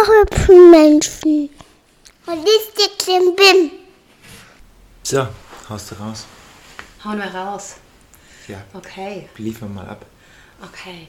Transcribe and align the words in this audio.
Wasserhüpfenmenschen. 0.00 1.50
Und 2.26 2.44
ist 2.46 2.78
der 2.78 2.88
Klimbim. 2.98 3.70
So, 5.02 5.26
haust 5.68 5.90
du 5.90 5.94
raus. 5.96 6.26
Hauen 7.04 7.18
wir 7.18 7.34
raus. 7.34 7.76
Ja, 8.48 8.58
Okay, 8.74 9.28
liefern 9.36 9.74
wir 9.74 9.82
mal 9.82 9.88
ab. 9.90 10.04
okay. 10.62 11.08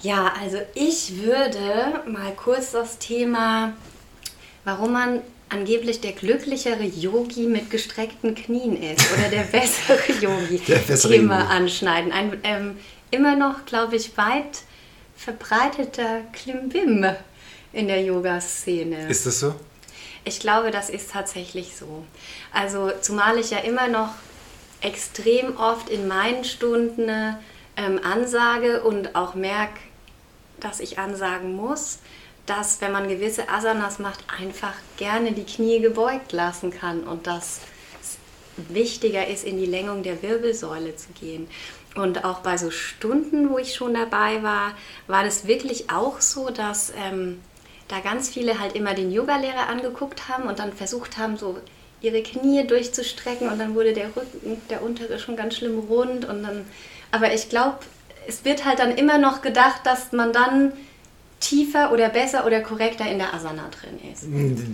Ja, 0.00 0.34
also 0.40 0.58
ich 0.74 1.22
würde 1.22 2.02
mal 2.06 2.34
kurz 2.34 2.72
das 2.72 2.98
Thema, 2.98 3.72
warum 4.64 4.92
man 4.92 5.22
angeblich 5.48 6.00
der 6.02 6.12
glücklichere 6.12 6.82
Yogi 6.84 7.46
mit 7.46 7.70
gestreckten 7.70 8.34
Knien 8.34 8.76
ist 8.82 9.00
oder 9.12 9.28
der 9.30 9.42
bessere 9.58 10.12
Yogi 10.20 10.58
Der 10.58 10.78
bessere 10.78 11.12
Thema 11.12 11.40
Yogi. 11.40 11.52
anschneiden. 11.52 12.12
Ein 12.12 12.38
ähm, 12.42 12.76
immer 13.10 13.34
noch, 13.36 13.64
glaube 13.64 13.96
ich, 13.96 14.16
weit 14.18 14.62
verbreiteter 15.16 16.20
Klimbim 16.32 17.06
in 17.74 17.88
der 17.88 18.02
Yoga-Szene. 18.02 19.08
Ist 19.08 19.26
das 19.26 19.40
so? 19.40 19.54
Ich 20.24 20.40
glaube, 20.40 20.70
das 20.70 20.88
ist 20.88 21.10
tatsächlich 21.10 21.76
so. 21.76 22.04
Also 22.52 22.90
zumal 23.00 23.38
ich 23.38 23.50
ja 23.50 23.58
immer 23.58 23.88
noch 23.88 24.10
extrem 24.80 25.56
oft 25.56 25.90
in 25.90 26.08
meinen 26.08 26.44
Stunden 26.44 27.36
ähm, 27.76 28.00
ansage 28.02 28.82
und 28.82 29.14
auch 29.16 29.34
merke, 29.34 29.78
dass 30.60 30.80
ich 30.80 30.98
ansagen 30.98 31.54
muss, 31.54 31.98
dass 32.46 32.80
wenn 32.80 32.92
man 32.92 33.08
gewisse 33.08 33.48
Asanas 33.48 33.98
macht, 33.98 34.24
einfach 34.38 34.74
gerne 34.96 35.32
die 35.32 35.44
Knie 35.44 35.80
gebeugt 35.80 36.32
lassen 36.32 36.70
kann 36.70 37.04
und 37.04 37.26
dass 37.26 37.60
es 38.00 38.18
wichtiger 38.68 39.26
ist, 39.26 39.44
in 39.44 39.58
die 39.58 39.66
Längung 39.66 40.02
der 40.02 40.22
Wirbelsäule 40.22 40.96
zu 40.96 41.08
gehen. 41.18 41.48
Und 41.96 42.24
auch 42.24 42.40
bei 42.40 42.56
so 42.56 42.70
Stunden, 42.70 43.50
wo 43.50 43.58
ich 43.58 43.74
schon 43.74 43.94
dabei 43.94 44.42
war, 44.42 44.72
war 45.06 45.24
das 45.24 45.46
wirklich 45.46 45.90
auch 45.90 46.20
so, 46.20 46.50
dass 46.50 46.92
ähm, 46.96 47.40
da 47.94 48.00
ganz 48.00 48.28
viele 48.28 48.58
halt 48.58 48.74
immer 48.74 48.94
den 48.94 49.12
Yogalehrer 49.12 49.68
angeguckt 49.68 50.28
haben 50.28 50.44
und 50.44 50.58
dann 50.58 50.72
versucht 50.72 51.16
haben, 51.18 51.36
so 51.36 51.58
ihre 52.00 52.22
Knie 52.22 52.66
durchzustrecken 52.66 53.48
und 53.48 53.58
dann 53.58 53.74
wurde 53.74 53.92
der 53.92 54.06
Rücken, 54.08 54.60
der 54.68 54.82
untere 54.82 55.18
schon 55.18 55.36
ganz 55.36 55.56
schlimm 55.56 55.78
rund 55.78 56.24
und 56.24 56.42
dann, 56.42 56.66
aber 57.10 57.32
ich 57.32 57.48
glaube, 57.48 57.78
es 58.26 58.44
wird 58.44 58.64
halt 58.64 58.78
dann 58.78 58.96
immer 58.96 59.18
noch 59.18 59.42
gedacht, 59.42 59.80
dass 59.84 60.12
man 60.12 60.32
dann 60.32 60.72
tiefer 61.40 61.92
oder 61.92 62.08
besser 62.08 62.46
oder 62.46 62.60
korrekter 62.60 63.06
in 63.06 63.18
der 63.18 63.34
Asana 63.34 63.68
drin 63.68 63.98
ist. 64.12 64.24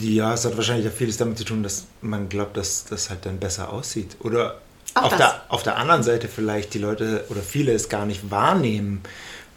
Ja, 0.03 0.35
es 0.35 0.45
hat 0.45 0.57
wahrscheinlich 0.57 0.89
auch 0.89 0.97
vieles 0.97 1.17
damit 1.17 1.37
zu 1.37 1.45
tun, 1.45 1.63
dass 1.63 1.87
man 2.01 2.29
glaubt, 2.29 2.57
dass 2.57 2.85
das 2.85 3.11
halt 3.11 3.27
dann 3.27 3.39
besser 3.39 3.73
aussieht. 3.73 4.17
Oder 4.21 4.61
auf 4.95 5.17
der, 5.17 5.43
auf 5.49 5.63
der 5.63 5.77
anderen 5.77 6.03
Seite 6.03 6.29
vielleicht 6.29 6.75
die 6.75 6.79
Leute 6.79 7.25
oder 7.29 7.41
viele 7.41 7.73
es 7.73 7.89
gar 7.89 8.07
nicht 8.07 8.31
wahrnehmen, 8.31 9.03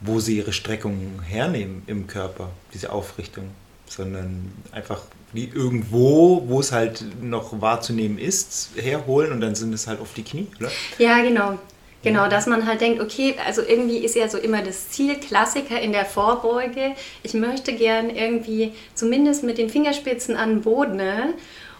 wo 0.03 0.19
sie 0.19 0.37
ihre 0.37 0.53
Streckung 0.53 1.21
hernehmen 1.23 1.83
im 1.87 2.07
Körper, 2.07 2.49
diese 2.73 2.91
Aufrichtung, 2.91 3.49
sondern 3.87 4.51
einfach 4.71 5.01
wie 5.31 5.49
irgendwo, 5.53 6.43
wo 6.47 6.59
es 6.59 6.71
halt 6.71 7.03
noch 7.21 7.59
wahrzunehmen 7.61 8.17
ist, 8.17 8.69
herholen 8.75 9.31
und 9.31 9.41
dann 9.41 9.55
sind 9.55 9.73
es 9.73 9.87
halt 9.87 9.99
oft 9.99 10.15
die 10.15 10.23
Knie, 10.23 10.47
oder? 10.59 10.69
Ja, 10.99 11.21
genau. 11.21 11.57
Genau, 12.03 12.27
dass 12.27 12.47
man 12.47 12.67
halt 12.67 12.81
denkt, 12.81 13.01
okay, 13.01 13.35
also 13.45 13.61
irgendwie 13.61 13.99
ist 13.99 14.15
ja 14.15 14.27
so 14.27 14.37
immer 14.37 14.61
das 14.61 14.89
Ziel, 14.89 15.15
Klassiker 15.15 15.79
in 15.79 15.93
der 15.93 16.03
Vorbeuge. 16.03 16.95
Ich 17.23 17.33
möchte 17.33 17.73
gern 17.73 18.09
irgendwie 18.09 18.73
zumindest 18.93 19.43
mit 19.43 19.57
den 19.57 19.69
Fingerspitzen 19.69 20.35
an 20.35 20.49
den 20.49 20.61
Boden. 20.61 20.97
Ne? 20.97 21.33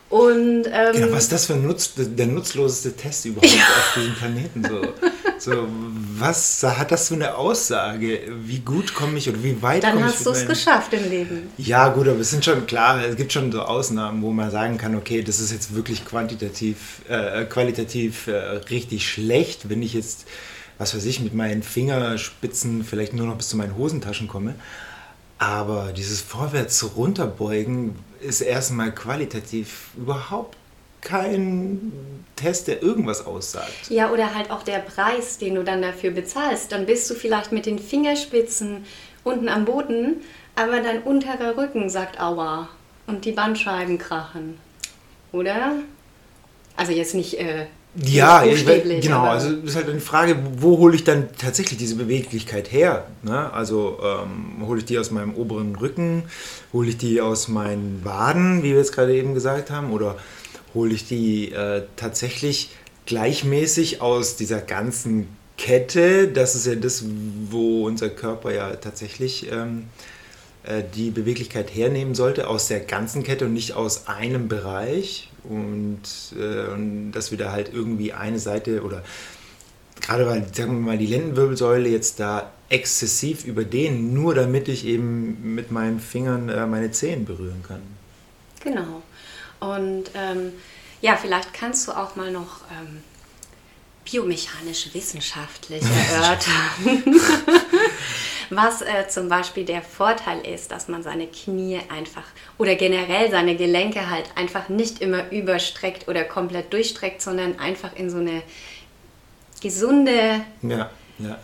Und 0.09 0.63
ähm, 0.72 0.94
Genau, 0.94 1.12
was 1.12 1.23
ist 1.23 1.31
das 1.33 1.45
für 1.47 1.56
ein 1.56 1.67
Nutz, 1.67 1.91
der 1.97 2.28
nutzloseste 2.28 2.95
Test 2.95 3.25
überhaupt 3.25 3.53
auf 3.53 3.94
diesem 3.97 4.16
Planeten? 4.16 4.63
So, 4.63 4.81
so, 5.43 5.67
was 6.17 6.63
hat 6.63 6.91
das 6.91 7.09
für 7.09 7.15
eine 7.15 7.35
Aussage? 7.35 8.21
Wie 8.45 8.59
gut 8.59 8.93
komme 8.93 9.17
ich 9.17 9.27
oder 9.27 9.43
wie 9.43 9.61
weit 9.61 9.83
dann 9.83 9.95
komme 9.95 10.07
ich 10.07 10.13
hast 10.13 10.25
du 10.25 10.29
es 10.31 10.47
geschafft 10.47 10.93
im 10.93 11.09
Leben. 11.09 11.49
Ja, 11.57 11.89
gut, 11.89 12.07
aber 12.07 12.19
es 12.19 12.31
sind 12.31 12.45
schon 12.45 12.65
klar, 12.65 13.03
es 13.03 13.15
gibt 13.17 13.33
schon 13.33 13.51
so 13.51 13.61
Ausnahmen, 13.61 14.21
wo 14.21 14.31
man 14.31 14.51
sagen 14.51 14.77
kann, 14.77 14.95
okay, 14.95 15.21
das 15.21 15.39
ist 15.39 15.51
jetzt 15.51 15.75
wirklich 15.75 16.05
quantitativ, 16.05 17.01
äh, 17.09 17.43
qualitativ 17.45 18.27
äh, 18.27 18.35
richtig 18.69 19.09
schlecht, 19.09 19.69
wenn 19.69 19.81
ich 19.81 19.93
jetzt, 19.93 20.25
was 20.77 20.95
weiß 20.95 21.05
ich, 21.05 21.19
mit 21.19 21.33
meinen 21.33 21.61
Fingerspitzen 21.61 22.83
vielleicht 22.85 23.13
nur 23.13 23.27
noch 23.27 23.35
bis 23.35 23.49
zu 23.49 23.57
meinen 23.57 23.75
Hosentaschen 23.75 24.27
komme. 24.27 24.55
Aber 25.39 25.91
dieses 25.91 26.21
Vorwärts 26.21 26.95
runterbeugen 26.95 27.95
ist 28.21 28.39
erstmal 28.39 28.93
qualitativ 28.93 29.89
überhaupt 29.97 30.57
kein 31.03 31.91
Test, 32.35 32.67
der 32.67 32.81
irgendwas 32.81 33.25
aussagt. 33.25 33.89
Ja, 33.89 34.11
oder 34.11 34.33
halt 34.33 34.49
auch 34.51 34.63
der 34.63 34.79
Preis, 34.79 35.37
den 35.37 35.55
du 35.55 35.63
dann 35.63 35.81
dafür 35.81 36.11
bezahlst. 36.11 36.71
Dann 36.71 36.85
bist 36.85 37.09
du 37.09 37.13
vielleicht 37.13 37.51
mit 37.51 37.65
den 37.65 37.79
Fingerspitzen 37.79 38.85
unten 39.23 39.49
am 39.49 39.65
Boden, 39.65 40.17
aber 40.55 40.81
dein 40.81 41.03
unterer 41.03 41.57
Rücken 41.57 41.89
sagt 41.89 42.19
Aua 42.19 42.69
und 43.07 43.25
die 43.25 43.31
Bandscheiben 43.31 43.97
krachen. 43.97 44.57
Oder? 45.31 45.73
Also 46.75 46.91
jetzt 46.91 47.13
nicht 47.13 47.39
äh, 47.39 47.67
Ja, 47.95 48.43
buchstäblich, 48.43 49.01
genau. 49.01 49.23
Also 49.23 49.49
es 49.49 49.69
ist 49.69 49.75
halt 49.75 49.89
eine 49.89 49.99
Frage, 49.99 50.37
wo 50.57 50.79
hole 50.79 50.95
ich 50.95 51.03
dann 51.03 51.29
tatsächlich 51.37 51.77
diese 51.77 51.95
Beweglichkeit 51.95 52.71
her? 52.71 53.07
Ne? 53.21 53.51
Also 53.53 53.99
ähm, 54.03 54.65
hole 54.67 54.79
ich 54.79 54.85
die 54.85 54.97
aus 54.97 55.11
meinem 55.11 55.35
oberen 55.35 55.75
Rücken, 55.75 56.23
hole 56.71 56.89
ich 56.89 56.97
die 56.97 57.21
aus 57.21 57.47
meinen 57.47 58.01
Waden, 58.03 58.63
wie 58.63 58.71
wir 58.71 58.77
jetzt 58.77 58.93
gerade 58.93 59.15
eben 59.15 59.33
gesagt 59.33 59.69
haben, 59.69 59.91
oder 59.91 60.17
hole 60.73 60.94
ich 60.94 61.07
die 61.07 61.51
äh, 61.51 61.84
tatsächlich 61.95 62.72
gleichmäßig 63.06 64.01
aus 64.01 64.35
dieser 64.35 64.61
ganzen 64.61 65.28
Kette? 65.57 66.28
Das 66.28 66.56
ist 66.56 66.66
ja 66.66 66.75
das, 66.75 67.06
wo 67.50 67.85
unser 67.85 68.09
Körper 68.09 68.53
ja 68.53 68.75
tatsächlich 68.75 69.51
ähm, 69.51 69.85
äh, 70.63 70.83
die 70.95 71.12
Beweglichkeit 71.12 71.73
hernehmen 71.73 72.16
sollte 72.16 72.47
aus 72.47 72.67
der 72.67 72.79
ganzen 72.79 73.23
Kette 73.23 73.45
und 73.45 73.53
nicht 73.53 73.73
aus 73.73 74.07
einem 74.07 74.47
Bereich 74.47 75.29
und, 75.44 76.01
äh, 76.38 76.72
und 76.72 77.12
dass 77.12 77.31
wir 77.31 77.38
da 77.38 77.51
halt 77.51 77.72
irgendwie 77.73 78.13
eine 78.13 78.39
Seite 78.39 78.83
oder 78.83 79.03
gerade 80.01 80.25
weil, 80.25 80.45
sagen 80.53 80.73
wir 80.73 80.91
mal, 80.91 80.97
die 80.97 81.06
Lendenwirbelsäule 81.06 81.89
jetzt 81.89 82.19
da 82.19 82.51
exzessiv 82.69 83.45
überdehnen, 83.45 84.13
nur 84.13 84.35
damit 84.35 84.67
ich 84.67 84.85
eben 84.85 85.56
mit 85.56 85.72
meinen 85.72 86.00
Fingern 86.00 86.50
äh, 86.50 86.66
meine 86.66 86.91
Zehen 86.91 87.25
berühren 87.25 87.63
kann. 87.67 87.81
Genau. 88.63 89.03
Und 89.63 90.12
ähm, 90.16 90.53
ja, 91.01 91.16
vielleicht 91.16 91.53
kannst 91.53 91.88
du 91.88 91.91
auch 91.94 92.16
mal 92.16 92.31
noch 92.31 92.62
ähm, 92.72 93.01
biomechanisch-wissenschaftlich 94.06 95.81
erörtern, 95.81 97.13
was 98.50 98.81
äh, 98.81 99.07
zum 99.07 99.29
Beispiel 99.29 99.63
der 99.63 99.81
Vorteil 99.81 100.46
ist, 100.46 100.72
dass 100.72 100.88
man 100.88 101.01
seine 101.03 101.28
Knie 101.28 101.79
einfach 101.90 102.25
oder 102.57 102.75
generell 102.75 103.31
seine 103.31 103.56
Gelenke 103.56 104.09
halt 104.09 104.25
einfach 104.35 104.69
nicht 104.69 105.01
immer 105.01 105.31
überstreckt 105.31 106.07
oder 106.07 106.24
komplett 106.25 106.74
durchstreckt, 106.74 107.22
sondern 107.22 107.59
einfach 107.59 107.95
in 107.95 108.09
so 108.09 108.18
eine 108.18 108.44
gesunde 109.62 110.41
Ja, 110.62 110.90
ja. 111.19 111.40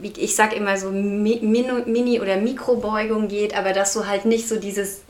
wie 0.00 0.12
ich 0.16 0.36
sag 0.36 0.54
immer 0.54 0.76
so 0.76 0.90
Mini- 0.90 2.20
oder 2.20 2.36
Mikrobeugung 2.36 3.28
geht, 3.28 3.56
aber 3.56 3.72
dass 3.72 3.94
du 3.94 4.06
halt 4.06 4.26
nicht 4.26 4.46
so 4.46 4.56
dieses, 4.56 5.02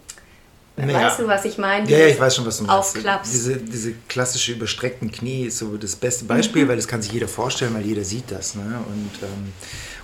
Naja. 0.87 1.07
weißt 1.07 1.21
du, 1.21 1.27
was 1.29 1.45
ich 1.45 1.59
meine? 1.59 1.89
Ja, 1.91 1.99
ja, 1.99 2.07
ich 2.09 2.19
weiß 2.21 2.37
schon, 2.37 2.47
was 2.47 2.59
du 2.59 2.65
meinst. 2.65 2.79
Aufklappst. 2.79 3.33
Diese, 3.33 3.57
diese 3.57 3.93
klassische 4.09 4.53
überstreckten 4.53 5.11
Knie 5.11 5.45
ist 5.47 5.59
so 5.59 5.77
das 5.77 5.97
beste 5.97 6.25
Mhm. 6.25 6.29
Beispiel, 6.29 6.69
weil 6.69 6.77
das 6.77 6.89
kann 6.89 7.03
sich 7.03 7.13
jeder 7.13 7.29
vorstellen, 7.29 7.75
weil 7.75 7.85
jeder 7.87 8.05
sieht 8.05 8.31
das. 8.31 8.55
Ne? 8.55 8.63
Und, 8.63 9.11
ähm, 9.23 9.53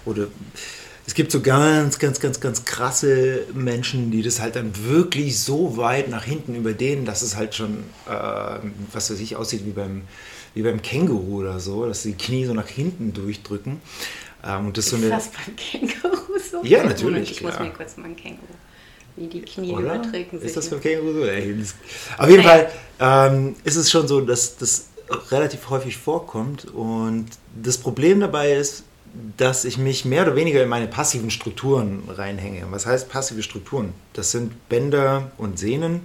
oder 0.05 0.27
es 1.07 1.15
gibt 1.15 1.31
so 1.31 1.41
ganz, 1.41 1.99
ganz, 1.99 2.19
ganz, 2.21 2.41
ganz 2.41 2.65
krasse 2.65 3.45
Menschen, 3.55 4.11
die 4.11 4.23
das 4.23 4.41
halt 4.41 4.57
dann 4.57 4.73
wirklich 4.87 5.39
so 5.41 5.77
weit 5.77 6.09
nach 6.09 6.25
hinten 6.25 6.55
überdehnen, 6.57 7.05
dass 7.05 7.23
es 7.23 7.37
halt 7.37 7.55
schon, 7.55 7.85
äh, 8.09 8.59
was 8.93 9.11
weiß 9.11 9.21
ich, 9.21 9.37
aussieht 9.37 9.65
wie 9.65 9.71
beim, 9.71 10.03
wie 10.55 10.63
beim 10.63 10.83
Känguru 10.83 11.41
oder 11.43 11.61
so, 11.61 11.87
dass 11.87 12.03
die 12.03 12.15
Knie 12.15 12.45
so 12.47 12.55
nach 12.55 12.67
hinten 12.69 13.13
durchdrücken. 13.13 13.81
Ähm, 14.45 14.67
und 14.67 14.77
das 14.79 14.87
so 14.91 14.97
Ist 14.97 15.03
eine, 15.03 15.11
das 15.13 15.29
beim 15.29 15.55
Känguru 15.57 16.39
so? 16.51 16.63
Ja, 16.65 16.79
Moment, 16.79 16.99
natürlich, 17.03 17.31
ich 17.31 17.43
muss 17.43 17.53
klar. 17.55 17.67
mir 17.67 17.73
kurz 17.73 17.97
mal 17.97 18.07
ein 18.07 18.17
Känguru. 18.17 18.43
Wie 19.17 19.27
die 19.29 19.43
Knie 19.43 19.73
Oder? 19.73 19.97
überträgen 19.97 20.39
sich. 20.39 20.49
Ist 20.49 20.57
das 20.57 20.67
ne? 20.67 20.73
beim 20.73 20.81
Känguru 20.81 21.25
so? 21.65 21.75
Auf 22.19 22.29
jeden. 22.29 22.43
Fall 22.43 22.71
ähm, 23.01 23.57
ist 23.65 23.77
es 23.77 23.91
schon 23.91 24.07
so, 24.07 24.21
dass 24.21 24.57
das 24.57 24.89
relativ 25.31 25.71
häufig 25.71 25.97
vorkommt. 25.97 26.67
Und 26.67 27.27
das 27.61 27.79
Problem 27.79 28.21
dabei 28.21 28.53
ist, 28.53 28.85
dass 29.37 29.65
ich 29.65 29.79
mich 29.79 30.05
mehr 30.05 30.23
oder 30.23 30.37
weniger 30.37 30.63
in 30.63 30.69
meine 30.69 30.87
passiven 30.87 31.31
Strukturen 31.31 32.03
reinhänge. 32.09 32.67
Was 32.71 32.87
heißt 32.87 33.09
passive 33.09 33.43
Strukturen? 33.43 33.95
Das 34.13 34.31
sind 34.31 34.69
Bänder 34.69 35.31
und 35.39 35.59
Sehnen. 35.59 36.01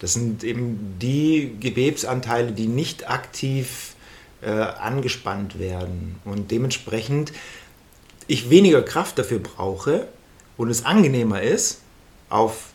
Das 0.00 0.14
sind 0.14 0.44
eben 0.44 0.96
die 1.00 1.56
Gewebsanteile, 1.60 2.52
die 2.52 2.66
nicht 2.66 3.08
aktiv 3.08 3.94
äh, 4.42 4.50
angespannt 4.50 5.58
werden. 5.58 6.16
Und 6.24 6.50
dementsprechend 6.50 7.32
ich 8.26 8.50
weniger 8.50 8.82
Kraft 8.82 9.18
dafür 9.18 9.38
brauche 9.38 10.08
und 10.56 10.70
es 10.70 10.84
angenehmer 10.84 11.42
ist, 11.42 11.80
auf 12.28 12.70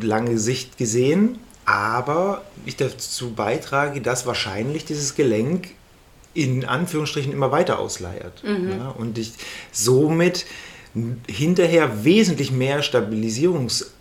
lange 0.00 0.38
Sicht 0.38 0.78
gesehen, 0.78 1.38
aber 1.64 2.42
ich 2.66 2.76
dazu 2.76 3.32
beitrage, 3.32 4.00
dass 4.00 4.26
wahrscheinlich 4.26 4.84
dieses 4.84 5.14
Gelenk 5.14 5.70
in 6.34 6.64
Anführungsstrichen 6.64 7.32
immer 7.32 7.52
weiter 7.52 7.78
ausleiert. 7.78 8.42
Ja, 8.42 8.88
und 8.88 9.18
ich 9.18 9.32
somit 9.70 10.46
hinterher 11.26 12.04
wesentlich 12.04 12.52
mehr 12.52 12.82
Stabilisierungseffekt 12.82 13.92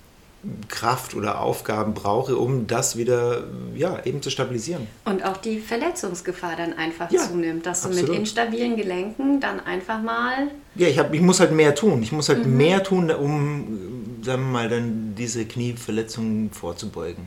Kraft 0.70 1.14
oder 1.14 1.40
Aufgaben 1.42 1.94
brauche, 1.94 2.36
um 2.36 2.66
das 2.66 2.98
wieder 2.98 3.44
ja, 3.76 4.04
eben 4.06 4.22
zu 4.24 4.32
stabilisieren. 4.32 4.88
Und 5.06 5.24
auch 5.24 5.38
die 5.38 5.60
Verletzungsgefahr 5.60 6.56
dann 6.56 6.74
einfach 6.74 7.12
Ja, 7.12 7.22
zunimmt, 7.22 7.66
dass 7.66 7.84
du 7.84 7.90
absolut. 7.90 8.10
mit 8.10 8.20
instabilen 8.20 8.76
Gelenken 8.76 9.40
dann 9.40 9.60
einfach 9.60 10.02
mal 10.02 10.48
Ja, 10.76 10.88
ich, 10.88 10.98
hab, 10.98 11.14
ich 11.14 11.22
muss 11.22 11.40
halt 11.40 11.52
mehr 11.52 11.76
tun. 11.76 12.02
Ich 12.02 12.12
muss 12.12 12.30
halt 12.30 12.46
Mhm. 12.46 12.58
mehr 12.58 12.84
tun, 12.84 13.12
um, 13.12 14.18
sagen 14.24 14.42
wir 14.44 14.52
mal, 14.52 14.70
dann 14.70 15.14
diese 15.16 15.46
Knieverletzungen 15.46 16.50
vorzubeugen. 16.52 17.26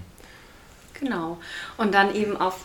Genau. 0.98 1.38
Und 1.76 1.94
dann 1.94 2.14
eben 2.14 2.36
auf 2.36 2.60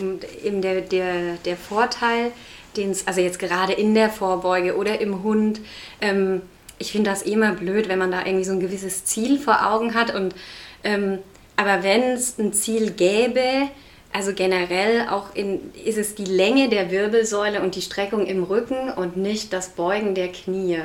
um, 0.00 0.18
eben 0.42 0.62
der, 0.62 0.80
der, 0.80 1.34
der 1.44 1.56
Vorteil, 1.56 2.32
den 2.76 2.90
es, 2.90 3.06
also 3.06 3.20
jetzt 3.20 3.38
gerade 3.38 3.72
in 3.72 3.94
der 3.94 4.08
Vorbeuge 4.08 4.76
oder 4.76 5.00
im 5.00 5.22
Hund, 5.22 5.60
ähm, 6.00 6.42
ich 6.82 6.90
finde 6.90 7.10
das 7.10 7.22
immer 7.22 7.52
blöd, 7.52 7.88
wenn 7.88 7.98
man 7.98 8.10
da 8.10 8.26
irgendwie 8.26 8.44
so 8.44 8.52
ein 8.52 8.60
gewisses 8.60 9.04
Ziel 9.04 9.38
vor 9.38 9.70
Augen 9.70 9.94
hat. 9.94 10.12
Und 10.12 10.34
ähm, 10.82 11.18
aber 11.54 11.84
wenn 11.84 12.02
es 12.02 12.38
ein 12.38 12.52
Ziel 12.52 12.90
gäbe, 12.90 13.68
also 14.12 14.32
generell 14.34 15.08
auch 15.08 15.34
in, 15.34 15.72
ist 15.84 15.96
es 15.96 16.16
die 16.16 16.24
Länge 16.24 16.68
der 16.68 16.90
Wirbelsäule 16.90 17.62
und 17.62 17.76
die 17.76 17.82
Streckung 17.82 18.26
im 18.26 18.42
Rücken 18.42 18.90
und 18.90 19.16
nicht 19.16 19.52
das 19.52 19.70
Beugen 19.70 20.16
der 20.16 20.32
Knie. 20.32 20.80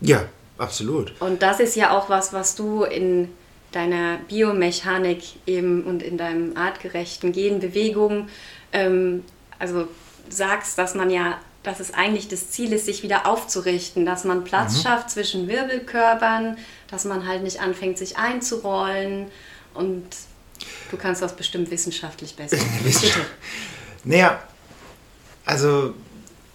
Ja, 0.00 0.24
absolut. 0.56 1.12
Und 1.20 1.42
das 1.42 1.60
ist 1.60 1.76
ja 1.76 1.96
auch 1.96 2.08
was, 2.08 2.32
was 2.32 2.56
du 2.56 2.84
in 2.84 3.28
deiner 3.72 4.18
Biomechanik 4.28 5.22
eben 5.46 5.84
und 5.84 6.02
in 6.02 6.16
deinem 6.16 6.56
artgerechten 6.56 7.32
Gehen, 7.32 7.60
Bewegung, 7.60 8.28
ähm, 8.72 9.22
also 9.58 9.86
sagst, 10.30 10.78
dass 10.78 10.94
man 10.94 11.10
ja, 11.10 11.38
dass 11.64 11.80
es 11.80 11.92
eigentlich 11.92 12.28
das 12.28 12.50
Ziel 12.50 12.72
ist, 12.72 12.86
sich 12.86 13.02
wieder 13.02 13.26
aufzurichten, 13.26 14.06
dass 14.06 14.24
man 14.24 14.44
Platz 14.44 14.82
schafft 14.82 15.10
zwischen 15.10 15.48
Wirbelkörpern, 15.48 16.58
dass 16.88 17.04
man 17.04 17.26
halt 17.26 17.42
nicht 17.42 17.60
anfängt, 17.60 17.98
sich 17.98 18.16
einzurollen 18.18 19.26
und 19.72 20.04
du 20.90 20.96
kannst 20.96 21.22
das 21.22 21.34
bestimmt 21.34 21.70
wissenschaftlich 21.70 22.36
besser. 22.36 22.58
Bitte. 22.84 23.08
Naja, 24.04 24.42
also 25.46 25.94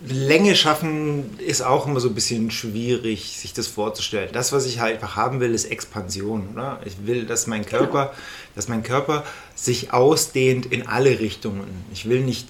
Länge 0.02 0.56
schaffen 0.56 1.38
ist 1.40 1.62
auch 1.62 1.86
immer 1.86 2.00
so 2.00 2.08
ein 2.08 2.16
bisschen 2.16 2.52
schwierig, 2.52 3.38
sich 3.38 3.52
das 3.52 3.68
vorzustellen. 3.68 4.30
Das, 4.32 4.54
was 4.54 4.66
ich 4.66 4.80
halt 4.80 4.94
einfach 4.94 5.18
haben 5.18 5.42
will, 5.42 5.54
ist 5.54 5.66
Expansion. 5.66 6.50
Oder? 6.54 6.80
Ich 6.86 7.06
will, 7.06 7.26
dass 7.26 7.48
mein 7.48 7.66
Körper, 7.66 8.14
dass 8.56 8.70
mein 8.70 8.84
Körper 8.84 9.26
sich 9.56 9.92
ausdehnt 9.92 10.68
in 10.68 10.88
alle 10.88 11.20
Richtungen. 11.20 11.86
Ich 11.92 12.08
will 12.08 12.22
nicht 12.22 12.48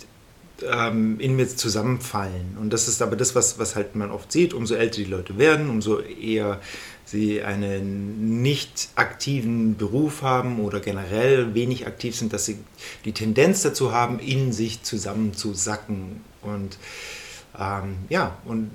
ähm, 0.69 1.19
in 1.19 1.35
mir 1.35 1.47
zusammenfallen. 1.47 2.57
Und 2.59 2.71
das 2.71 2.87
ist 2.87 3.01
aber 3.01 3.15
das, 3.15 3.35
was, 3.35 3.59
was 3.59 3.75
halt 3.75 3.95
man 3.95 4.11
oft 4.11 4.31
sieht. 4.31 4.53
Umso 4.53 4.75
älter 4.75 4.97
die 4.97 5.05
Leute 5.05 5.37
werden, 5.37 5.69
umso 5.69 5.99
eher 5.99 6.59
sie 7.05 7.41
einen 7.41 8.41
nicht 8.41 8.89
aktiven 8.95 9.77
Beruf 9.77 10.21
haben 10.21 10.59
oder 10.59 10.79
generell 10.79 11.53
wenig 11.55 11.87
aktiv 11.87 12.15
sind, 12.15 12.33
dass 12.33 12.45
sie 12.45 12.57
die 13.05 13.13
Tendenz 13.13 13.63
dazu 13.63 13.91
haben, 13.91 14.19
in 14.19 14.51
sich 14.53 14.83
zusammenzusacken. 14.83 16.21
Und 16.41 16.77
ähm, 17.59 17.95
ja, 18.09 18.37
und 18.45 18.69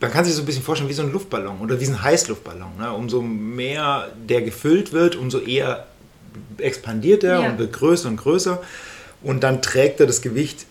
man 0.00 0.10
kann 0.10 0.24
sich 0.24 0.34
so 0.34 0.42
ein 0.42 0.46
bisschen 0.46 0.62
vorstellen 0.62 0.88
wie 0.90 0.94
so 0.94 1.02
ein 1.02 1.12
Luftballon 1.12 1.60
oder 1.60 1.78
wie 1.80 1.84
so 1.84 1.92
ein 1.92 2.02
Heißluftballon. 2.02 2.76
Ne? 2.78 2.92
Umso 2.92 3.20
mehr 3.22 4.10
der 4.28 4.42
gefüllt 4.42 4.92
wird, 4.92 5.16
umso 5.16 5.38
eher 5.40 5.86
expandiert 6.58 7.24
er 7.24 7.40
Ja. 7.40 7.50
und 7.50 7.58
wird 7.58 7.72
größer 7.72 8.08
und 8.08 8.16
größer. 8.16 8.62
Und 9.22 9.42
dann 9.42 9.62
trägt 9.62 10.00
er 10.00 10.06
das 10.06 10.22
Gewicht 10.22 10.66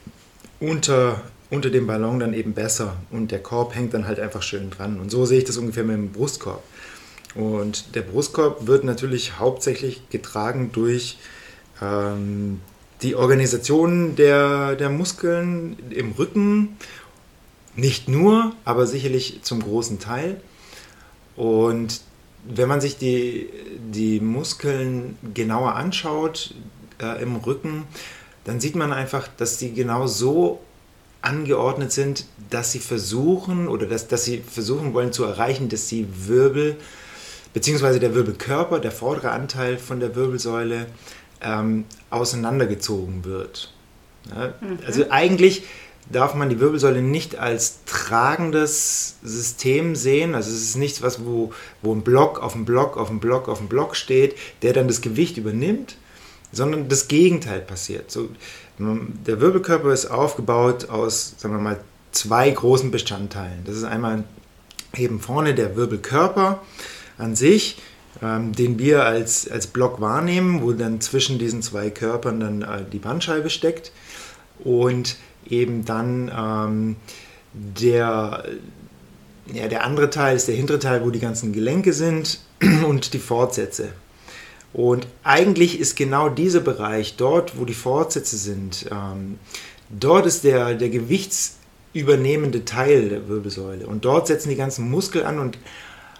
unter, 0.59 1.21
unter 1.49 1.69
dem 1.69 1.87
Ballon 1.87 2.19
dann 2.19 2.33
eben 2.33 2.53
besser. 2.53 2.95
Und 3.11 3.31
der 3.31 3.41
Korb 3.41 3.75
hängt 3.75 3.93
dann 3.93 4.07
halt 4.07 4.19
einfach 4.19 4.41
schön 4.41 4.69
dran. 4.69 4.99
Und 4.99 5.11
so 5.11 5.25
sehe 5.25 5.39
ich 5.39 5.45
das 5.45 5.57
ungefähr 5.57 5.83
mit 5.83 5.95
dem 5.95 6.11
Brustkorb. 6.11 6.63
Und 7.35 7.95
der 7.95 8.01
Brustkorb 8.01 8.65
wird 8.65 8.83
natürlich 8.83 9.39
hauptsächlich 9.39 10.09
getragen 10.09 10.71
durch 10.71 11.17
ähm, 11.81 12.61
die 13.01 13.15
Organisation 13.15 14.15
der, 14.15 14.75
der 14.75 14.89
Muskeln 14.89 15.77
im 15.89 16.13
Rücken. 16.13 16.77
Nicht 17.75 18.07
nur, 18.07 18.55
aber 18.63 18.87
sicherlich 18.87 19.41
zum 19.43 19.61
großen 19.61 19.99
Teil. 19.99 20.39
Und 21.35 21.99
wenn 22.47 22.69
man 22.69 22.79
sich 22.79 22.97
die, 22.97 23.49
die 23.91 24.21
Muskeln 24.21 25.17
genauer 25.33 25.75
anschaut 25.75 26.53
äh, 27.01 27.21
im 27.21 27.35
Rücken, 27.35 27.83
dann 28.45 28.59
sieht 28.59 28.75
man 28.75 28.93
einfach, 28.93 29.27
dass 29.37 29.57
die 29.57 29.73
genau 29.73 30.07
so 30.07 30.61
angeordnet 31.21 31.91
sind, 31.91 32.25
dass 32.49 32.71
sie 32.71 32.79
versuchen 32.79 33.67
oder 33.67 33.87
dass, 33.87 34.07
dass 34.07 34.23
sie 34.25 34.37
versuchen 34.39 34.93
wollen 34.93 35.11
zu 35.11 35.23
erreichen, 35.23 35.69
dass 35.69 35.87
die 35.87 36.07
Wirbel 36.27 36.77
beziehungsweise 37.53 37.99
der 37.99 38.13
Wirbelkörper, 38.13 38.79
der 38.79 38.91
vordere 38.91 39.31
Anteil 39.31 39.77
von 39.77 39.99
der 39.99 40.15
Wirbelsäule, 40.15 40.87
ähm, 41.41 41.85
auseinandergezogen 42.09 43.23
wird. 43.23 43.73
Ja, 44.29 44.53
Also 44.85 45.09
eigentlich 45.09 45.63
darf 46.11 46.35
man 46.35 46.49
die 46.49 46.59
Wirbelsäule 46.59 47.01
nicht 47.01 47.37
als 47.37 47.79
tragendes 47.85 49.15
System 49.23 49.95
sehen. 49.95 50.35
Also 50.35 50.51
es 50.51 50.61
ist 50.61 50.75
nichts, 50.75 51.01
was, 51.01 51.25
wo, 51.25 51.51
wo 51.81 51.93
ein 51.93 52.01
Block 52.01 52.39
auf 52.39 52.53
dem 52.53 52.65
Block 52.65 52.97
auf 52.97 53.07
dem 53.07 53.19
Block 53.19 53.47
auf 53.47 53.57
dem 53.59 53.67
Block 53.67 53.95
steht, 53.95 54.35
der 54.61 54.73
dann 54.73 54.87
das 54.87 55.01
Gewicht 55.01 55.37
übernimmt, 55.37 55.95
sondern 56.51 56.87
das 56.89 57.07
Gegenteil 57.07 57.61
passiert. 57.61 58.11
So, 58.11 58.29
der 58.77 59.41
Wirbelkörper 59.41 59.91
ist 59.91 60.07
aufgebaut 60.07 60.89
aus, 60.89 61.35
sagen 61.37 61.55
wir 61.55 61.61
mal, 61.61 61.79
zwei 62.11 62.49
großen 62.49 62.91
Bestandteilen. 62.91 63.63
Das 63.65 63.75
ist 63.75 63.83
einmal 63.83 64.23
eben 64.95 65.19
vorne 65.19 65.53
der 65.53 65.75
Wirbelkörper 65.75 66.61
an 67.17 67.35
sich, 67.35 67.77
ähm, 68.21 68.53
den 68.53 68.79
wir 68.79 69.05
als, 69.05 69.49
als 69.49 69.67
Block 69.67 70.01
wahrnehmen, 70.01 70.61
wo 70.61 70.71
dann 70.71 71.01
zwischen 71.01 71.37
diesen 71.39 71.61
zwei 71.61 71.89
Körpern 71.89 72.39
dann 72.39 72.61
äh, 72.61 72.83
die 72.91 72.99
Bandscheibe 72.99 73.49
steckt 73.49 73.91
und 74.63 75.17
eben 75.47 75.85
dann 75.85 76.31
ähm, 76.35 76.95
der, 77.53 78.45
ja, 79.53 79.67
der 79.67 79.83
andere 79.83 80.09
Teil 80.09 80.35
ist 80.35 80.47
der 80.47 80.55
hintere 80.55 80.79
Teil, 80.79 81.03
wo 81.03 81.09
die 81.09 81.19
ganzen 81.19 81.53
Gelenke 81.53 81.93
sind 81.93 82.39
und 82.87 83.13
die 83.13 83.19
Fortsätze. 83.19 83.89
Und 84.75 85.07
eigentlich 85.23 85.79
ist 85.79 85.95
genau 85.95 86.27
dieser 86.27 86.59
Bereich, 86.59 87.15
dort 87.15 87.57
wo 87.57 87.63
die 87.63 87.73
Fortsätze 87.73 88.35
sind, 88.35 88.87
ähm, 88.91 89.39
dort 89.89 90.25
ist 90.25 90.43
der, 90.43 90.73
der 90.73 90.89
gewichtsübernehmende 90.89 92.65
Teil 92.65 93.07
der 93.07 93.29
Wirbelsäule. 93.29 93.87
Und 93.87 94.03
dort 94.03 94.27
setzen 94.27 94.49
die 94.49 94.57
ganzen 94.57 94.91
Muskeln 94.91 95.25
an 95.25 95.39
und 95.39 95.57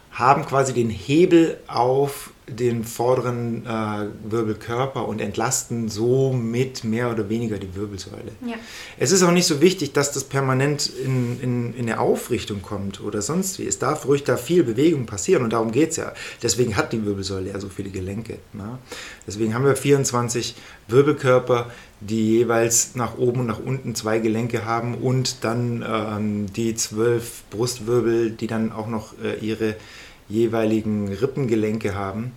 haben 0.10 0.46
quasi 0.46 0.72
den 0.72 0.90
Hebel 0.90 1.58
auf 1.68 2.32
den 2.48 2.84
vorderen 2.84 3.66
äh, 3.66 4.08
Wirbelkörper 4.24 5.08
und 5.08 5.20
entlasten 5.20 5.90
somit 5.90 6.84
mehr 6.84 7.12
oder 7.12 7.28
weniger 7.28 7.58
die 7.58 7.76
Wirbelsäule. 7.76 8.32
Ja. 8.46 8.56
Es 9.00 9.12
ist 9.12 9.24
auch 9.24 9.32
nicht 9.32 9.48
so 9.48 9.62
wichtig, 9.62 9.94
dass 9.94 10.12
das 10.12 10.26
permanent 10.26 10.88
in, 10.88 11.40
in, 11.42 11.74
in 11.74 11.90
eine 11.90 12.00
Aufrichtung 12.00 12.62
kommt 12.62 13.02
oder 13.02 13.22
sonst 13.22 13.58
wie. 13.58 13.66
Es 13.66 13.80
darf 13.80 14.06
ruhig 14.06 14.24
da 14.24 14.38
viel 14.38 14.64
Bewegung 14.64 15.08
passieren 15.08 15.44
und 15.44 15.54
darum 15.54 15.72
geht 15.72 15.92
es 15.92 15.96
ja. 15.98 16.14
Deswegen 16.44 16.78
hat 16.78 16.94
die 16.94 17.04
Wirbelsäule 17.04 17.50
ja 17.50 17.60
so 17.60 17.70
viele 17.70 17.90
Gelenke. 17.90 18.38
Ne? 18.54 18.78
Deswegen 19.26 19.56
haben 19.56 19.66
wir 19.66 19.76
24 19.76 20.56
Wirbelkörper, 20.88 21.72
die 22.00 22.38
jeweils 22.38 22.96
nach 22.96 23.18
oben 23.18 23.42
und 23.42 23.48
nach 23.48 23.60
unten 23.60 23.96
zwei 23.96 24.20
Gelenke 24.20 24.66
haben 24.66 24.96
und 24.96 25.44
dann 25.44 25.84
ähm, 25.88 26.54
die 26.54 26.76
zwölf 26.76 27.44
Brustwirbel, 27.50 28.32
die 28.32 28.48
dann 28.48 28.72
auch 28.72 28.88
noch 28.88 29.14
äh, 29.24 29.40
ihre 29.40 29.76
jeweiligen 30.28 31.08
Rippengelenke 31.12 31.96
haben. 31.96 32.32